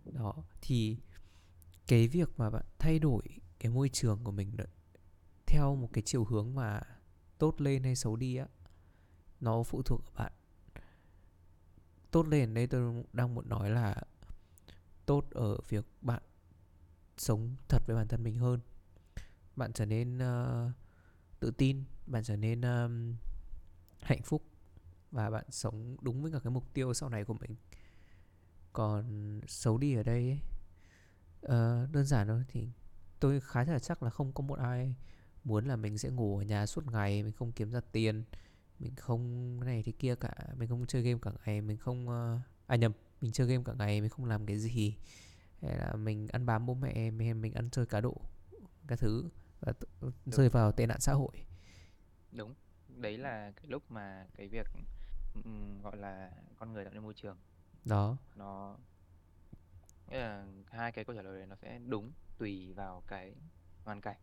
[0.04, 0.96] Đó thì
[1.86, 3.22] cái việc mà bạn thay đổi
[3.58, 4.56] cái môi trường của mình
[5.46, 6.80] theo một cái chiều hướng mà
[7.44, 8.46] tốt lên hay xấu đi á
[9.40, 10.32] nó phụ thuộc ở bạn.
[12.10, 14.02] Tốt lên đây tôi đang muốn nói là
[15.06, 16.22] tốt ở việc bạn
[17.16, 18.60] sống thật với bản thân mình hơn.
[19.56, 20.72] Bạn trở nên uh,
[21.40, 23.14] tự tin bạn trở nên um,
[24.00, 24.42] hạnh phúc
[25.10, 27.56] và bạn sống đúng với cả cái mục tiêu sau này của mình.
[28.72, 30.40] Còn xấu đi ở đây ấy,
[31.42, 32.68] uh, đơn giản thôi thì
[33.20, 34.94] tôi khá là chắc là không có một ai
[35.44, 38.24] muốn là mình sẽ ngủ ở nhà suốt ngày mình không kiếm ra tiền
[38.78, 42.08] mình không cái này thế kia cả mình không chơi game cả ngày mình không
[42.08, 44.96] ờ, à nhầm mình chơi game cả ngày mình không làm cái gì.
[45.62, 48.16] Hay là mình ăn bám bố mẹ mình mình ăn chơi cá độ
[48.86, 49.28] các thứ
[49.60, 51.46] và t- rơi vào tệ nạn xã hội.
[52.32, 52.54] Đúng
[52.88, 54.66] đấy là cái lúc mà cái việc
[55.44, 57.36] ừm, gọi là con người tạo nên môi trường.
[57.84, 58.16] Đó.
[58.36, 58.76] Nó
[60.10, 63.34] nghĩa là hai cái câu trả lời này nó sẽ đúng tùy vào cái
[63.84, 64.16] hoàn cảnh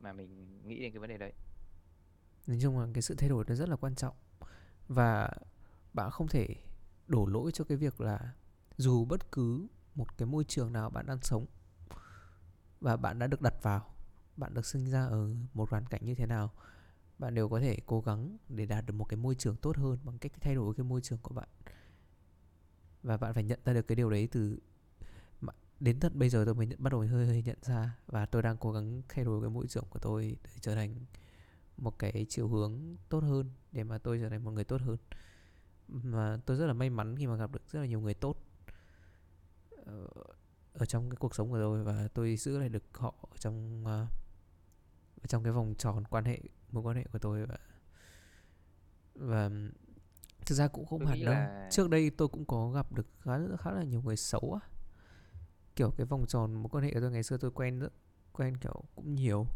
[0.00, 1.32] mà mình nghĩ đến cái vấn đề đấy.
[2.46, 4.14] Nói chung là cái sự thay đổi nó rất là quan trọng.
[4.88, 5.30] Và
[5.92, 6.48] bạn không thể
[7.06, 8.34] đổ lỗi cho cái việc là
[8.76, 11.46] dù bất cứ một cái môi trường nào bạn đang sống
[12.80, 13.94] và bạn đã được đặt vào,
[14.36, 16.52] bạn được sinh ra ở một hoàn cảnh như thế nào,
[17.18, 19.98] bạn đều có thể cố gắng để đạt được một cái môi trường tốt hơn
[20.04, 21.48] bằng cách thay đổi cái môi trường của bạn.
[23.02, 24.58] Và bạn phải nhận ra được cái điều đấy từ
[25.80, 28.42] đến tận bây giờ tôi mới nhận, bắt đầu hơi hơi nhận ra và tôi
[28.42, 30.94] đang cố gắng thay đổi cái môi trường của tôi để trở thành
[31.76, 34.96] một cái chiều hướng tốt hơn để mà tôi trở thành một người tốt hơn.
[35.88, 38.36] Mà tôi rất là may mắn khi mà gặp được rất là nhiều người tốt
[39.86, 40.06] ờ,
[40.72, 43.86] ở trong cái cuộc sống của tôi và tôi giữ lại được họ ở trong
[43.86, 44.06] ờ,
[45.22, 46.40] ở trong cái vòng tròn quan hệ
[46.72, 47.58] mối quan hệ của tôi và
[49.14, 49.50] và
[50.46, 51.34] thực ra cũng không tôi hẳn đâu.
[51.34, 54.75] là trước đây tôi cũng có gặp được khá khá là nhiều người xấu á
[55.76, 57.92] kiểu cái vòng tròn mối quan hệ của tôi ngày xưa tôi quen rất
[58.32, 59.46] quen kiểu cũng nhiều.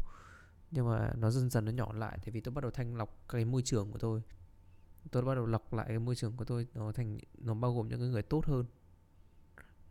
[0.71, 3.25] Nhưng mà nó dần dần nó nhỏ lại tại vì tôi bắt đầu thanh lọc
[3.29, 4.21] cái môi trường của tôi.
[5.11, 7.87] Tôi bắt đầu lọc lại cái môi trường của tôi nó thành nó bao gồm
[7.87, 8.65] những cái người tốt hơn.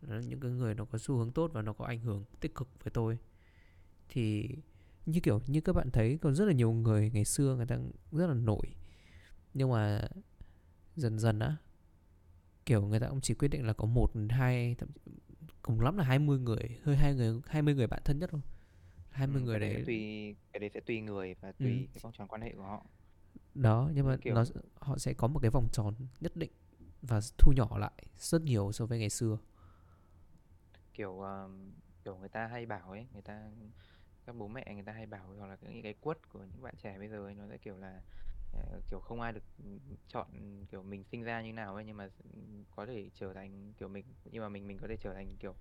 [0.01, 2.55] Đó, những cái người nó có xu hướng tốt và nó có ảnh hưởng tích
[2.55, 3.17] cực với tôi.
[4.09, 4.49] Thì
[5.05, 7.77] như kiểu như các bạn thấy còn rất là nhiều người ngày xưa người ta
[8.11, 8.75] rất là nổi.
[9.53, 10.01] Nhưng mà
[10.95, 11.57] dần dần á
[12.65, 14.89] kiểu người ta cũng chỉ quyết định là có một hai thậm
[15.61, 18.41] cùng lắm là 20 người hơi hai người 20 người bạn thân nhất thôi.
[19.09, 21.53] 20 ừ, người đấy đấy tùy cái đấy sẽ tùy người và ừ.
[21.59, 22.85] tùy cái vòng tròn quan hệ của họ.
[23.55, 24.43] Đó nhưng mà kiểu nó
[24.79, 26.51] họ sẽ có một cái vòng tròn nhất định
[27.01, 29.37] và thu nhỏ lại rất nhiều so với ngày xưa.
[30.93, 31.71] Kiểu um,
[32.03, 33.51] kiểu người ta hay bảo ấy người ta
[34.25, 36.75] các bố mẹ người ta hay bảo hoặc là những cái quất của những bạn
[36.77, 38.01] trẻ bây giờ ấy, nó sẽ kiểu là
[38.89, 39.43] kiểu không ai được
[40.07, 40.27] chọn
[40.71, 42.09] kiểu mình sinh ra như nào ấy nhưng mà
[42.75, 45.55] có thể trở thành kiểu mình nhưng mà mình mình có thể trở thành kiểu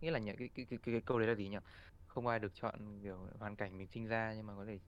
[0.00, 1.56] nghĩa là nhỉ cái cái, cái, cái, câu đấy là gì nhỉ?
[2.06, 4.78] Không ai được chọn kiểu hoàn cảnh mình sinh ra nhưng mà có thể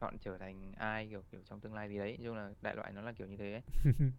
[0.00, 2.18] chọn trở thành ai kiểu kiểu trong tương lai gì đấy.
[2.24, 3.62] Chung là đại loại nó là kiểu như thế ấy.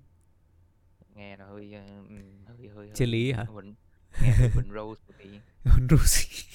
[1.15, 3.43] nghe nó hơi ờ, ừm, hơi hơi triết lý hả?
[3.43, 3.76] vấn
[4.22, 5.39] nghe hơi vấn rose một tí.
[5.89, 6.45] Rusi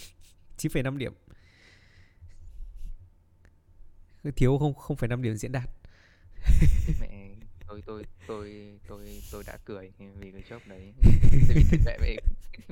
[0.56, 1.14] 9,5 điểm.
[4.36, 5.70] Thiếu không 0,5 điểm diễn đạt
[7.00, 7.34] mẹ
[7.66, 10.92] tôi tôi tôi tôi tôi đã cười vì cái joke đấy.
[11.48, 12.16] Tại vì mẹ mẹ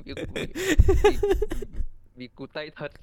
[0.05, 1.17] vì, vì,
[2.15, 2.91] vì, cụt tay thật.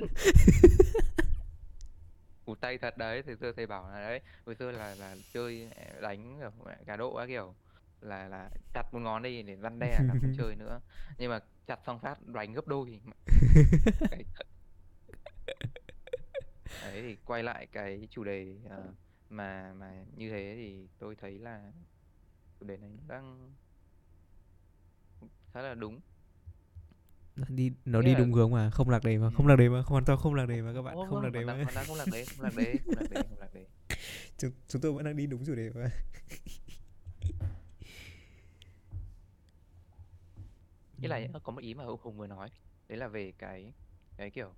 [2.44, 5.70] Cụt tay thật đấy thì tôi thầy bảo là đấy hồi xưa là là chơi
[6.00, 7.54] đánh kiểu mẹ cá độ á kiểu
[8.00, 10.80] là là chặt một ngón đi để răn đe là không chơi nữa.
[11.18, 13.00] Nhưng mà chặt xong phát đánh gấp đôi.
[16.82, 18.92] Đấy thì quay lại cái chủ đề ờ,
[19.30, 21.72] mà mà như thế thì tôi thấy là
[22.60, 23.54] chủ đề này nó đang
[25.52, 26.00] khá là đúng.
[27.36, 29.56] Nó đi nó nghĩa đi là đúng hướng mà không lạc đề mà không lạc
[29.56, 31.44] đề mà hoàn toàn không lạc đề mà các bạn không không lạc không đề
[31.44, 31.54] mà.
[31.54, 33.66] hoàn toàn không lạc đề không lạc đề không lạc đề không lạc đề.
[34.38, 35.90] Chúng, chúng tôi vẫn đang đi đúng chủ đề mà.
[40.98, 42.50] Nghĩa là có một ý mà ông Hùng vừa nói
[42.88, 43.72] đấy là về cái
[44.16, 44.54] cái kiểu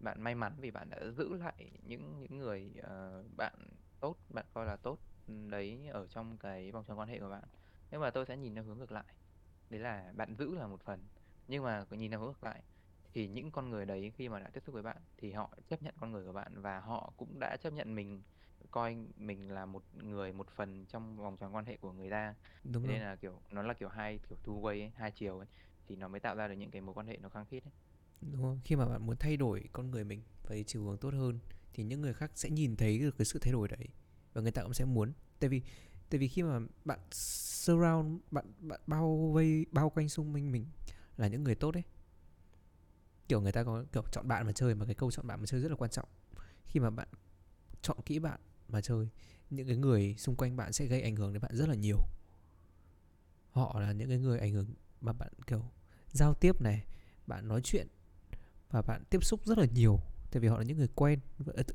[0.00, 3.54] bạn may mắn vì bạn đã giữ lại những những người ờ, bạn
[4.04, 4.98] tốt bạn coi là tốt
[5.50, 7.44] đấy ở trong cái vòng tròn quan hệ của bạn.
[7.90, 9.04] Nhưng mà tôi sẽ nhìn theo hướng ngược lại.
[9.70, 11.00] Đấy là bạn giữ là một phần
[11.48, 12.62] nhưng mà nhìn theo hướng ngược lại
[13.14, 15.82] thì những con người đấy khi mà đã tiếp xúc với bạn thì họ chấp
[15.82, 18.22] nhận con người của bạn và họ cũng đã chấp nhận mình
[18.70, 22.34] coi mình là một người một phần trong vòng tròn quan hệ của người ta.
[22.64, 22.98] Đúng thế rồi.
[22.98, 25.48] nên là kiểu nó là kiểu hai kiểu two way ấy, hai chiều ấy
[25.88, 27.72] thì nó mới tạo ra được những cái mối quan hệ nó khăng khít ấy.
[28.20, 31.14] Đúng không khi mà bạn muốn thay đổi con người mình về chiều hướng tốt
[31.14, 31.38] hơn
[31.74, 33.88] thì những người khác sẽ nhìn thấy được cái sự thay đổi đấy
[34.32, 35.12] và người ta cũng sẽ muốn.
[35.40, 35.62] Tại vì
[36.10, 40.66] tại vì khi mà bạn surround, bạn bạn bao vây, bao quanh xung quanh mình
[41.16, 41.82] là những người tốt đấy.
[43.28, 45.46] Kiểu người ta có kiểu chọn bạn mà chơi mà cái câu chọn bạn mà
[45.46, 46.08] chơi rất là quan trọng.
[46.64, 47.08] Khi mà bạn
[47.82, 49.08] chọn kỹ bạn mà chơi,
[49.50, 51.98] những cái người xung quanh bạn sẽ gây ảnh hưởng đến bạn rất là nhiều.
[53.50, 55.70] Họ là những cái người ảnh hưởng mà bạn kiểu
[56.12, 56.84] giao tiếp này,
[57.26, 57.86] bạn nói chuyện
[58.70, 60.00] và bạn tiếp xúc rất là nhiều
[60.34, 61.20] tại vì họ là những người quen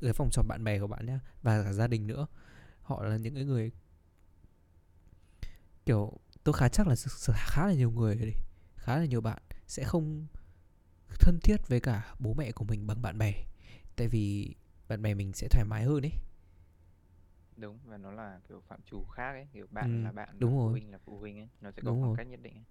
[0.02, 2.28] ở phòng tròn bạn bè của bạn nhá và cả gia đình nữa.
[2.82, 3.72] Họ là những cái người
[5.86, 6.12] kiểu
[6.44, 6.94] tôi khá chắc là
[7.34, 8.34] khá là nhiều người đấy
[8.76, 10.26] khá là nhiều bạn sẽ không
[11.20, 13.34] thân thiết với cả bố mẹ của mình bằng bạn bè.
[13.96, 14.54] Tại vì
[14.88, 16.12] bạn bè mình sẽ thoải mái hơn ấy.
[17.56, 20.52] Đúng và nó là kiểu phạm trù khác ấy kiểu ừ, bạn là bạn đúng
[20.56, 20.70] phụ rồi.
[20.70, 22.16] huynh là phụ huynh ấy nó sẽ có đúng khoảng rồi.
[22.16, 22.64] cách nhất định ấy.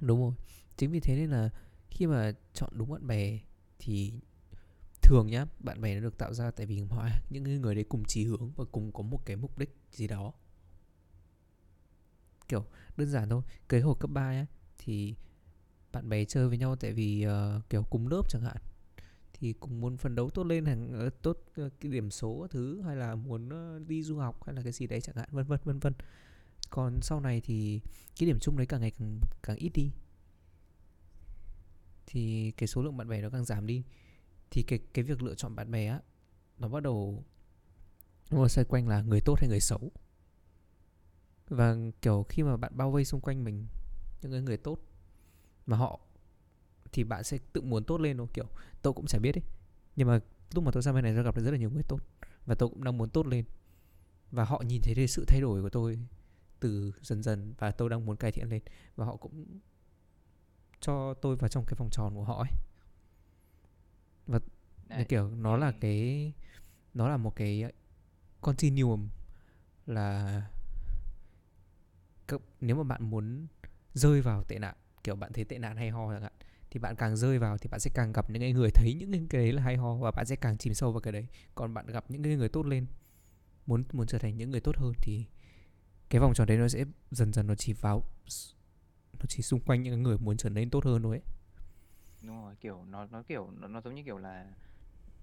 [0.00, 0.32] đúng rồi.
[0.76, 1.50] Chính vì thế nên là
[1.90, 3.38] khi mà chọn đúng bạn bè
[3.78, 4.12] thì
[5.06, 8.04] thường nhá bạn bè nó được tạo ra tại vì họ những người đấy cùng
[8.04, 10.32] chí hướng và cùng có một cái mục đích gì đó.
[12.48, 12.64] Kiểu
[12.96, 14.46] đơn giản thôi cái hồi cấp 3 ấy,
[14.78, 15.14] thì
[15.92, 18.56] bạn bè chơi với nhau tại vì uh, kiểu cùng lớp chẳng hạn
[19.32, 22.46] thì cùng muốn phấn đấu tốt lên hàng uh, ờ, tốt uh, cái điểm số
[22.50, 25.28] thứ hay là muốn uh, đi du học hay là cái gì đấy chẳng hạn
[25.32, 25.92] vân vân vân vân.
[26.70, 27.80] Còn sau này thì
[28.18, 29.90] cái điểm chung đấy càng ngày càng càng ít đi.
[32.06, 33.82] Thì cái số lượng bạn bè nó càng giảm đi
[34.56, 36.00] thì cái cái việc lựa chọn bạn bè á,
[36.58, 37.24] nó bắt đầu
[38.30, 39.90] nó xoay quanh là người tốt hay người xấu.
[41.48, 43.66] Và kiểu khi mà bạn bao vây xung quanh mình,
[44.22, 44.78] những cái người tốt
[45.66, 46.00] mà họ,
[46.92, 48.46] thì bạn sẽ tự muốn tốt lên thôi kiểu
[48.82, 49.44] tôi cũng chả biết ấy.
[49.96, 50.20] Nhưng mà
[50.54, 52.00] lúc mà tôi sang bên này tôi gặp được rất là nhiều người tốt.
[52.46, 53.44] Và tôi cũng đang muốn tốt lên.
[54.30, 55.98] Và họ nhìn thấy cái sự thay đổi của tôi
[56.60, 58.62] từ dần dần và tôi đang muốn cải thiện lên.
[58.96, 59.60] Và họ cũng
[60.80, 62.50] cho tôi vào trong cái vòng tròn của họ ấy.
[64.88, 66.32] Đấy, kiểu nó là cái
[66.94, 67.72] nó là một cái
[68.40, 69.08] continuum
[69.86, 70.42] là
[72.26, 73.46] cấp- nếu mà bạn muốn
[73.94, 74.74] rơi vào tệ nạn
[75.04, 76.32] kiểu bạn thấy tệ nạn hay ho chẳng hạn
[76.70, 79.28] thì bạn càng rơi vào thì bạn sẽ càng gặp những cái người thấy những
[79.28, 81.26] cái đấy là hay ho và bạn sẽ càng chìm sâu vào cái đấy.
[81.54, 82.86] Còn bạn gặp những cái người tốt lên
[83.66, 85.24] muốn muốn trở thành những người tốt hơn thì
[86.10, 88.02] cái vòng tròn đấy nó sẽ dần dần nó chỉ vào
[89.18, 91.22] nó chỉ xung quanh những người muốn trở nên tốt hơn thôi ấy.
[92.22, 94.46] đúng rồi kiểu nó nó kiểu nó, nó giống như kiểu là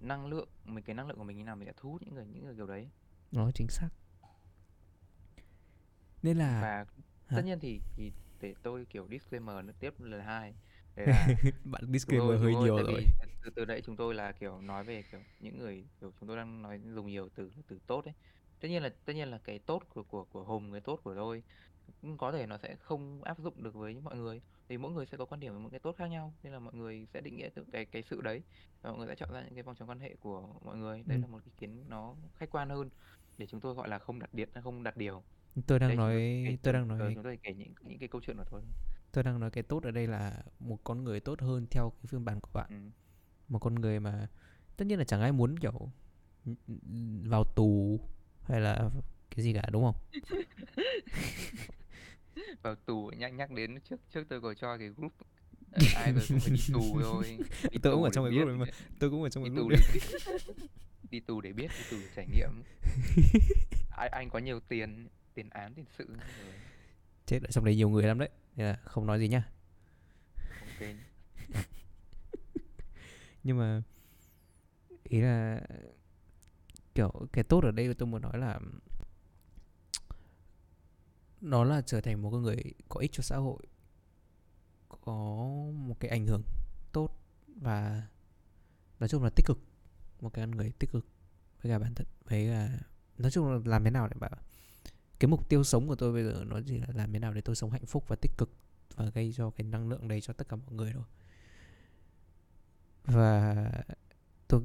[0.04, 2.16] năng lượng mình cái năng lượng của mình như nào mình sẽ thu hút những
[2.16, 2.90] người những người kiểu đấy.
[3.32, 3.90] Nó chính xác.
[6.24, 6.86] Nên là và
[7.28, 7.38] hả?
[7.38, 10.56] tất nhiên thì thì để tôi kiểu disclaimer nữa tiếp lần hai
[10.96, 11.28] đấy là
[11.64, 13.06] bạn disclaimer tôi hơi tôi nhiều rồi.
[13.44, 16.38] từ từ nãy chúng tôi là kiểu nói về kiểu những người kiểu chúng tôi
[16.38, 18.14] đang nói dùng nhiều từ từ tốt ấy.
[18.60, 21.16] Tất nhiên là tất nhiên là cái tốt của của của Hùng cái tốt của
[21.16, 21.44] tôi
[22.18, 24.42] có thể nó sẽ không áp dụng được với mọi người.
[24.68, 26.60] Vì mỗi người sẽ có quan điểm về một cái tốt khác nhau nên là
[26.60, 28.42] mọi người sẽ định nghĩa từ cái cái sự đấy
[28.82, 31.04] và mọi người sẽ chọn ra những cái vòng tròn quan hệ của mọi người.
[31.06, 31.22] Đấy ừ.
[31.22, 32.90] là một ý kiến nó khách quan hơn
[33.38, 35.24] để chúng tôi gọi là không đặt điện không đặt điều.
[35.68, 37.74] Tôi đang đây chúng nói tôi kể tôi đang ờ, nói chúng tôi kể những
[37.82, 38.62] những cái câu chuyện mà thôi.
[39.12, 42.08] tôi đang nói cái tốt ở đây là một con người tốt hơn theo cái
[42.08, 42.70] phiên bản của bạn.
[42.70, 42.76] Ừ.
[43.48, 44.28] một con người mà
[44.78, 45.90] tất nhiên là chẳng ai muốn kiểu
[47.30, 48.00] vào tù
[48.44, 48.90] hay là
[49.36, 49.96] cái gì cả đúng không?
[52.62, 55.14] Vào tù nhắc nhắc đến trước trước tôi có cho cái group
[55.72, 57.38] ờ, ai rồi cũng phải đi tù thôi.
[57.72, 58.66] Đi tôi cũng tù ở để trong cái group mà.
[59.00, 59.82] Tôi cũng ở trong đi cái group đấy.
[61.12, 62.50] đi tù để biết đi tù để trải nghiệm.
[63.98, 66.54] Ai anh có nhiều tiền tiền án tiền sự rồi.
[67.26, 68.30] Chết ở trong đấy nhiều người lắm đấy.
[68.56, 69.44] Nên là không nói gì nhá.
[70.60, 70.88] Ok
[73.44, 73.82] nhưng mà
[75.04, 75.62] ý là
[76.96, 78.60] kiểu cái tốt ở đây tôi muốn nói là
[81.44, 83.64] nó là trở thành một con người có ích cho xã hội,
[84.90, 85.14] có
[85.74, 86.42] một cái ảnh hưởng
[86.92, 87.20] tốt
[87.62, 88.08] và
[89.00, 89.60] nói chung là tích cực,
[90.22, 91.06] một cái con người tích cực
[91.62, 92.70] với cả bản thân, với cả,
[93.18, 94.32] nói chung là làm thế nào để bảo
[95.20, 97.42] cái mục tiêu sống của tôi bây giờ nó chỉ là làm thế nào để
[97.42, 98.50] tôi sống hạnh phúc và tích cực
[98.96, 101.04] và gây cho cái năng lượng đấy cho tất cả mọi người thôi.
[103.06, 103.72] Và
[104.48, 104.62] tôi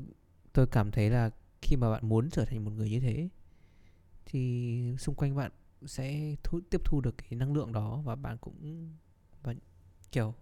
[0.52, 1.30] tôi cảm thấy là
[1.62, 3.28] khi mà bạn muốn trở thành một người như thế,
[4.26, 5.52] thì xung quanh bạn
[5.86, 8.90] sẽ thu, tiếp thu được cái năng lượng đó và bạn cũng
[9.42, 9.54] và
[10.12, 10.34] kiểu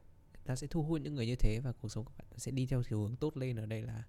[0.44, 2.66] ta sẽ thu hút những người như thế và cuộc sống của bạn sẽ đi
[2.66, 4.04] theo chiều hướng tốt lên ở đây là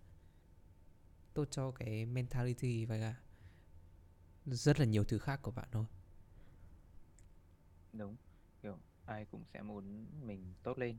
[1.33, 3.15] tốt cho cái mentality và cả
[4.45, 5.85] rất là nhiều thứ khác của bạn thôi.
[7.93, 8.15] Đúng
[8.61, 10.97] kiểu ai cũng sẽ muốn mình tốt lên.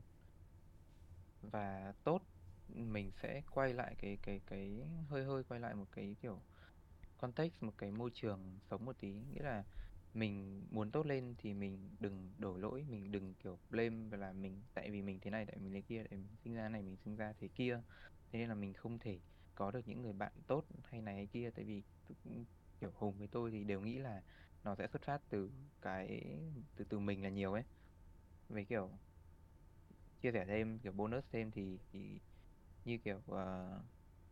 [1.41, 2.21] Và tốt
[2.67, 6.41] mình sẽ quay lại cái cái cái hơi hơi quay lại một cái kiểu
[7.17, 9.13] context một cái môi trường sống một tí.
[9.13, 9.63] Nghĩa là
[10.13, 14.61] mình muốn tốt lên thì mình đừng đổ lỗi mình đừng kiểu blame là mình
[14.73, 16.81] tại vì mình thế này tại vì mình thế kia tại mình sinh ra này
[16.83, 17.81] mình sinh ra thế kia.
[18.31, 19.19] Thế nên là mình không thể
[19.55, 21.83] có được những người bạn tốt hay này hay kia tại vì
[22.79, 24.23] kiểu Hùng với tôi thì đều nghĩ là
[24.63, 25.51] nó sẽ xuất phát từ
[25.81, 26.37] cái
[26.75, 27.63] từ từ mình là nhiều ấy.
[28.49, 28.89] Về kiểu
[30.21, 32.19] chia sẻ thêm kiểu bonus thêm thì, thì
[32.85, 33.85] như kiểu uh,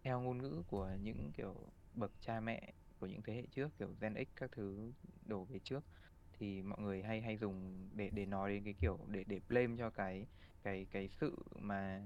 [0.04, 1.56] theo ngôn ngữ của những kiểu
[1.94, 4.94] bậc cha mẹ của những thế hệ trước kiểu Gen X các thứ
[5.26, 5.86] đổ về trước.
[6.34, 9.76] Thì mọi người hay hay dùng để để nói đến cái kiểu để để blame
[9.78, 10.28] cho cái
[10.64, 12.02] cái cái sự mà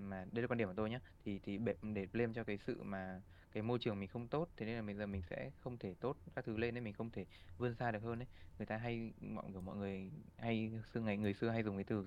[0.00, 1.58] mà đây là quan điểm của tôi nhé thì thì
[1.94, 3.22] để, blame cho cái sự mà
[3.52, 5.94] cái môi trường mình không tốt thế nên là bây giờ mình sẽ không thể
[6.00, 7.26] tốt các thứ lên nên mình không thể
[7.58, 8.28] vươn xa được hơn đấy
[8.58, 11.84] người ta hay mọi kiểu mọi người hay xưa ngày người xưa hay dùng cái
[11.84, 12.06] từ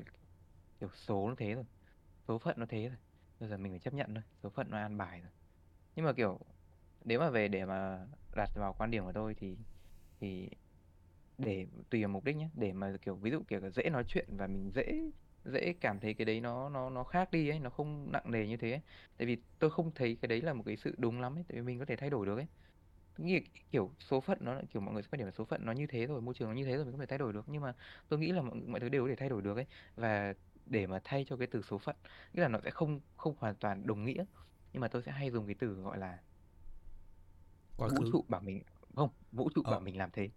[0.80, 1.66] kiểu số nó thế rồi
[2.28, 2.98] số phận nó thế rồi.
[3.40, 5.32] Bây giờ mình phải chấp nhận thôi số phận nó an bài rồi.
[5.96, 6.40] Nhưng mà kiểu
[7.06, 9.58] nếu mà về để mà đặt vào quan điểm của tôi thì
[10.20, 10.50] thì
[11.38, 14.38] để tùy vào mục đích nhé để mà kiểu ví dụ kiểu dễ nói chuyện
[14.38, 15.02] và mình dễ
[15.44, 18.48] dễ cảm thấy cái đấy nó nó nó khác đi ấy nó không nặng nề
[18.48, 18.82] như thế ấy.
[19.18, 21.56] tại vì tôi không thấy cái đấy là một cái sự đúng lắm ấy tại
[21.58, 22.48] vì mình có thể thay đổi được ấy.
[23.18, 25.72] Nghĩ kiểu số phận nó kiểu mọi người sẽ quan điểm là số phận nó
[25.72, 27.46] như thế rồi môi trường nó như thế rồi mình có thể thay đổi được.
[27.48, 27.76] Nhưng mà
[28.08, 29.66] tôi nghĩ là mọi, mọi thứ đều có thể thay đổi được ấy.
[29.96, 30.34] Và
[30.66, 31.96] để mà thay cho cái từ số phận
[32.34, 34.26] nghĩa là nó sẽ không không hoàn toàn đồng nghĩa.
[34.74, 36.24] Nhưng mà tôi sẽ hay dùng cái từ gọi là
[37.78, 38.10] quá vũ khứ.
[38.12, 38.64] trụ bảo mình
[38.96, 39.72] không vũ trụ ờ.
[39.72, 40.30] bảo mình làm thế.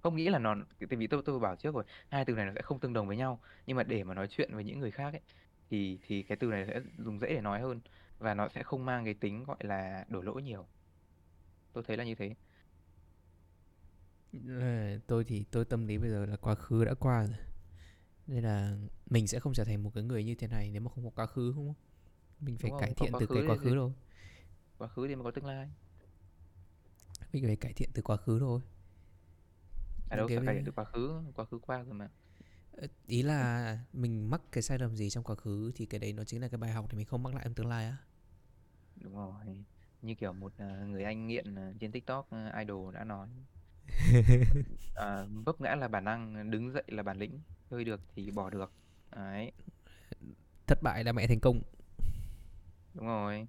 [0.00, 2.52] Không nghĩ là nó tại vì tôi tôi bảo trước rồi hai từ này nó
[2.54, 3.40] sẽ không tương đồng với nhau.
[3.66, 5.20] Nhưng mà để mà nói chuyện với những người khác ấy
[5.70, 7.80] thì thì cái từ này sẽ dùng dễ để nói hơn.
[8.18, 10.66] Và nó sẽ không mang cái tính gọi là đổ lỗi nhiều.
[11.72, 12.34] Tôi thấy là như thế.
[15.06, 17.36] Tôi thì tôi tâm lý bây giờ là quá khứ đã qua rồi.
[18.26, 18.76] Nên là
[19.10, 21.10] mình sẽ không trở thành một cái người như thế này nếu mà không có
[21.10, 21.74] quá khứ không?
[22.40, 23.06] Mình phải đúng cải không?
[23.06, 23.92] Thiện từ cái quá khứ thôi.
[24.78, 25.68] quá khứ thì mới có tương lai
[27.32, 28.60] mình phải cải thiện từ quá khứ thôi.
[30.10, 32.08] À đâu cái phải cải thiện từ quá khứ quá khứ qua rồi mà.
[32.72, 36.12] Ờ, ý là mình mắc cái sai lầm gì trong quá khứ thì cái đấy
[36.12, 37.96] nó chính là cái bài học để mình không mắc lại trong tương lai á.
[38.96, 39.64] Đúng rồi
[40.02, 42.28] như kiểu một ờ, người anh nghiện ờ, trên TikTok
[42.58, 43.28] idol đã nói.
[44.94, 48.50] Ờ, vấp ngã là bản năng đứng dậy là bản lĩnh chơi được thì bỏ
[48.50, 48.72] được.
[49.16, 49.52] Đấy.
[50.66, 51.60] Thất bại là mẹ thành công.
[52.94, 53.46] Đúng rồi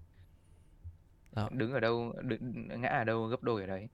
[1.34, 3.88] đó đứng ở đâu đứng, ngã ở đâu gấp đôi ở đấy.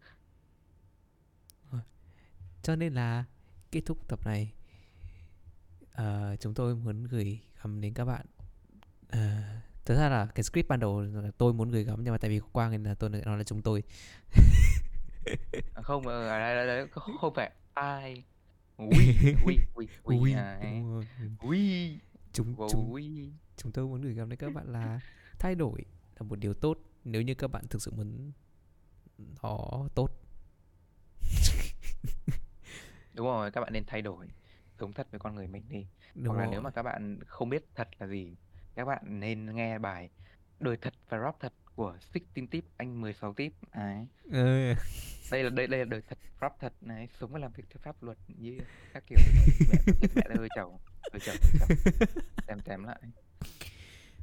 [2.62, 3.26] Cho nên là
[3.72, 4.54] kết thúc tập này
[5.94, 8.26] ờ, chúng tôi muốn gửi gắm đến các bạn
[9.12, 9.20] Ờ,
[9.86, 12.30] thật ra là cái script ban đầu là tôi muốn gửi gắm nhưng mà tại
[12.30, 13.84] vì quang nên là tôi nói là chúng tôi.
[15.76, 16.88] À, không ờ, ở đây, đây, đây
[17.20, 18.24] không phải ai.
[18.78, 18.88] Ui
[19.46, 20.60] ui ui ui Ui, à,
[22.34, 22.96] chúng chúng
[23.58, 25.00] chúng tôi muốn gửi gắm đến các bạn là
[25.40, 25.86] thay đổi
[26.16, 28.32] là một điều tốt nếu như các bạn thực sự muốn
[29.41, 30.10] nó tốt.
[33.14, 34.28] Đúng rồi các bạn nên thay đổi
[34.80, 35.88] sống thật với con người mình đi.
[36.16, 36.52] Đúng hoặc là rồi.
[36.52, 38.36] nếu mà các bạn không biết thật là gì
[38.76, 40.10] các bạn nên nghe bài
[40.60, 43.54] đời thật và rap thật của 16 tip anh 16 tip.
[43.76, 44.08] Đấy.
[44.32, 44.74] Ờ,
[45.32, 47.80] đây là đây đây là đời thật rap thật này sống và làm việc theo
[47.84, 48.58] pháp luật như
[48.93, 49.18] các kiểu.
[50.16, 50.78] Mẹ mẹ hơi chồng
[51.12, 51.36] hơi chồng
[52.47, 53.02] tém tém lại.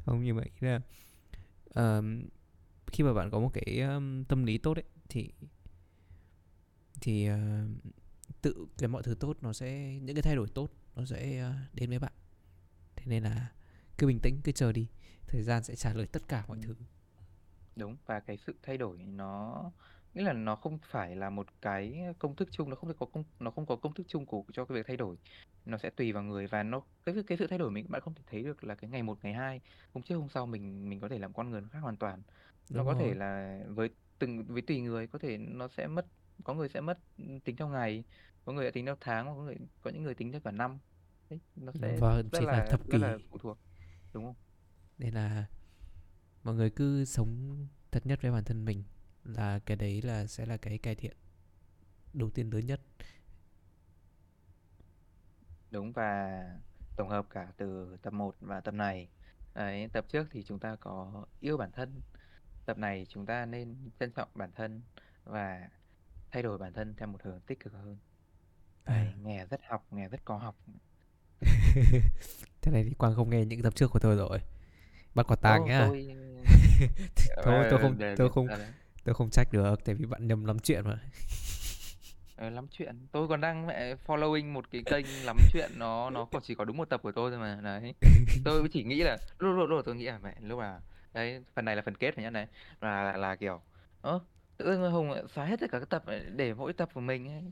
[0.04, 0.80] Không như vậy là
[1.70, 2.28] ờm,
[2.96, 5.32] khi mà bạn có một cái ờm, tâm lý tốt ấy thì
[7.00, 7.38] thì ờ,
[8.42, 11.52] tự cái mọi thứ tốt nó sẽ những cái thay đổi tốt nó sẽ ờ,
[11.74, 12.12] đến với bạn.
[12.96, 13.52] Thế nên là
[13.98, 14.88] cứ bình tĩnh cứ chờ đi
[15.28, 16.62] thời gian sẽ trả lời tất cả mọi Ừ.
[16.62, 16.74] thứ.
[17.76, 19.62] Đúng và cái sự thay đổi nó
[20.14, 23.24] nghĩa là nó không phải là một cái công thức chung nó không có công
[23.40, 25.16] nó không có công thức chung của cho cái việc thay đổi.
[25.64, 28.14] Nó sẽ tùy vào người và nó cái cái sự thay đổi mình bạn không
[28.14, 29.60] thể thấy được là cái ngày một ngày hai
[29.94, 32.22] hôm trước hôm sau mình mình có thể làm con người khác hoàn toàn
[32.70, 35.86] nó đúng có thể rồi là với từng với tùy người có thể nó sẽ
[35.86, 36.06] mất
[36.44, 36.98] có người sẽ mất
[37.44, 38.04] tính theo ngày
[38.44, 40.78] có người sẽ tính theo tháng có người có những người tính theo cả năm
[41.30, 43.58] Đấy, nó sẽ và rất cả là thập rất kỷ là phụ thuộc
[44.12, 44.34] đúng không
[44.98, 45.46] nên là
[46.42, 47.58] mọi người cứ sống
[47.90, 48.84] thật nhất với bản thân mình
[49.24, 51.16] là cái đấy là sẽ là cái cải thiện
[52.12, 52.80] đầu tiên lớn nhất
[55.70, 56.40] Đúng và
[56.96, 59.08] tổng hợp cả từ tập 1 và tập này.
[59.54, 62.00] Đấy, tập trước thì chúng ta có yêu bản thân.
[62.66, 64.82] Tập này chúng ta nên trân trọng bản thân
[65.24, 65.68] và
[66.30, 67.96] thay đổi bản thân theo một hướng tích cực hơn.
[68.84, 70.56] à, nghe rất học, nghe rất có học.
[72.62, 74.38] thế này thì quang không nghe những tập trước của tôi rồi
[75.14, 76.06] bắt quả tang nhá tôi
[77.44, 78.68] thôi tôi ờ, không tôi không à, đấy.
[79.04, 80.98] tôi không trách được tại vì bạn nhầm lắm chuyện mà
[82.36, 83.06] Ờ, lắm chuyện.
[83.12, 86.64] Tôi còn đang mẹ following một cái kênh lắm chuyện nó nó còn chỉ có
[86.64, 87.60] đúng một tập của tôi thôi mà.
[87.62, 87.94] Đấy.
[88.44, 90.80] tôi chỉ nghĩ là lúc lúc lúc tôi nghĩ là mẹ lúc là
[91.16, 92.46] đấy phần này là phần kết phải nhá này.
[92.80, 93.60] Là là, là kiểu
[94.00, 94.20] ơ
[94.56, 96.04] tự dưng Hùng lại xóa hết tất cả các tập
[96.36, 97.42] để mỗi tập của mình ấy.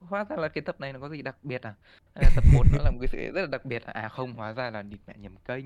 [0.00, 1.74] hóa ra là cái tập này nó có gì đặc biệt à?
[2.14, 4.08] Hay là tập 1 nó là một cái sự rất là đặc biệt à, à
[4.08, 5.64] không hóa ra là địt mẹ nhầm kênh.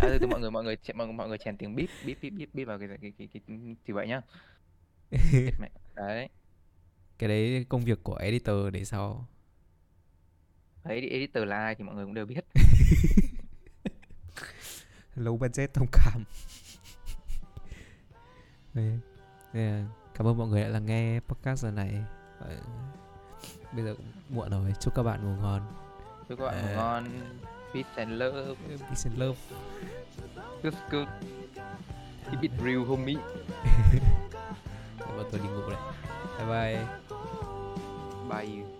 [0.00, 2.32] À từ từ mọi người mọi người mọi, mọi người chèn tiếng bíp bíp bíp
[2.32, 4.20] bíp bíp vào cái cái cái, cái, cái thì vậy nhá.
[5.60, 5.70] Mẹ.
[5.94, 6.28] Đấy.
[7.18, 9.28] Cái đấy công việc của editor để sau.
[10.84, 12.44] Đấy editor là ai thì mọi người cũng đều biết
[15.16, 16.24] low budget thông cảm.
[18.74, 18.98] Đấy.
[20.14, 21.94] Cảm ơn mọi người đã lắng nghe podcast lần này.
[22.38, 22.56] Ờ,
[23.72, 24.72] bây giờ cũng muộn rồi.
[24.80, 25.62] Chúc các bạn ngủ ngon.
[26.28, 26.74] Chúc các bạn ngủ À.
[26.76, 27.04] ngon.
[27.74, 28.54] Peace and love.
[28.68, 29.38] Peace and love.
[30.62, 31.08] Good good.
[32.30, 33.16] Keep it real homie.
[34.98, 35.80] Để bọn tôi đi ngủ này
[36.38, 36.86] bye bye.
[38.28, 38.46] Bye.
[38.56, 38.75] you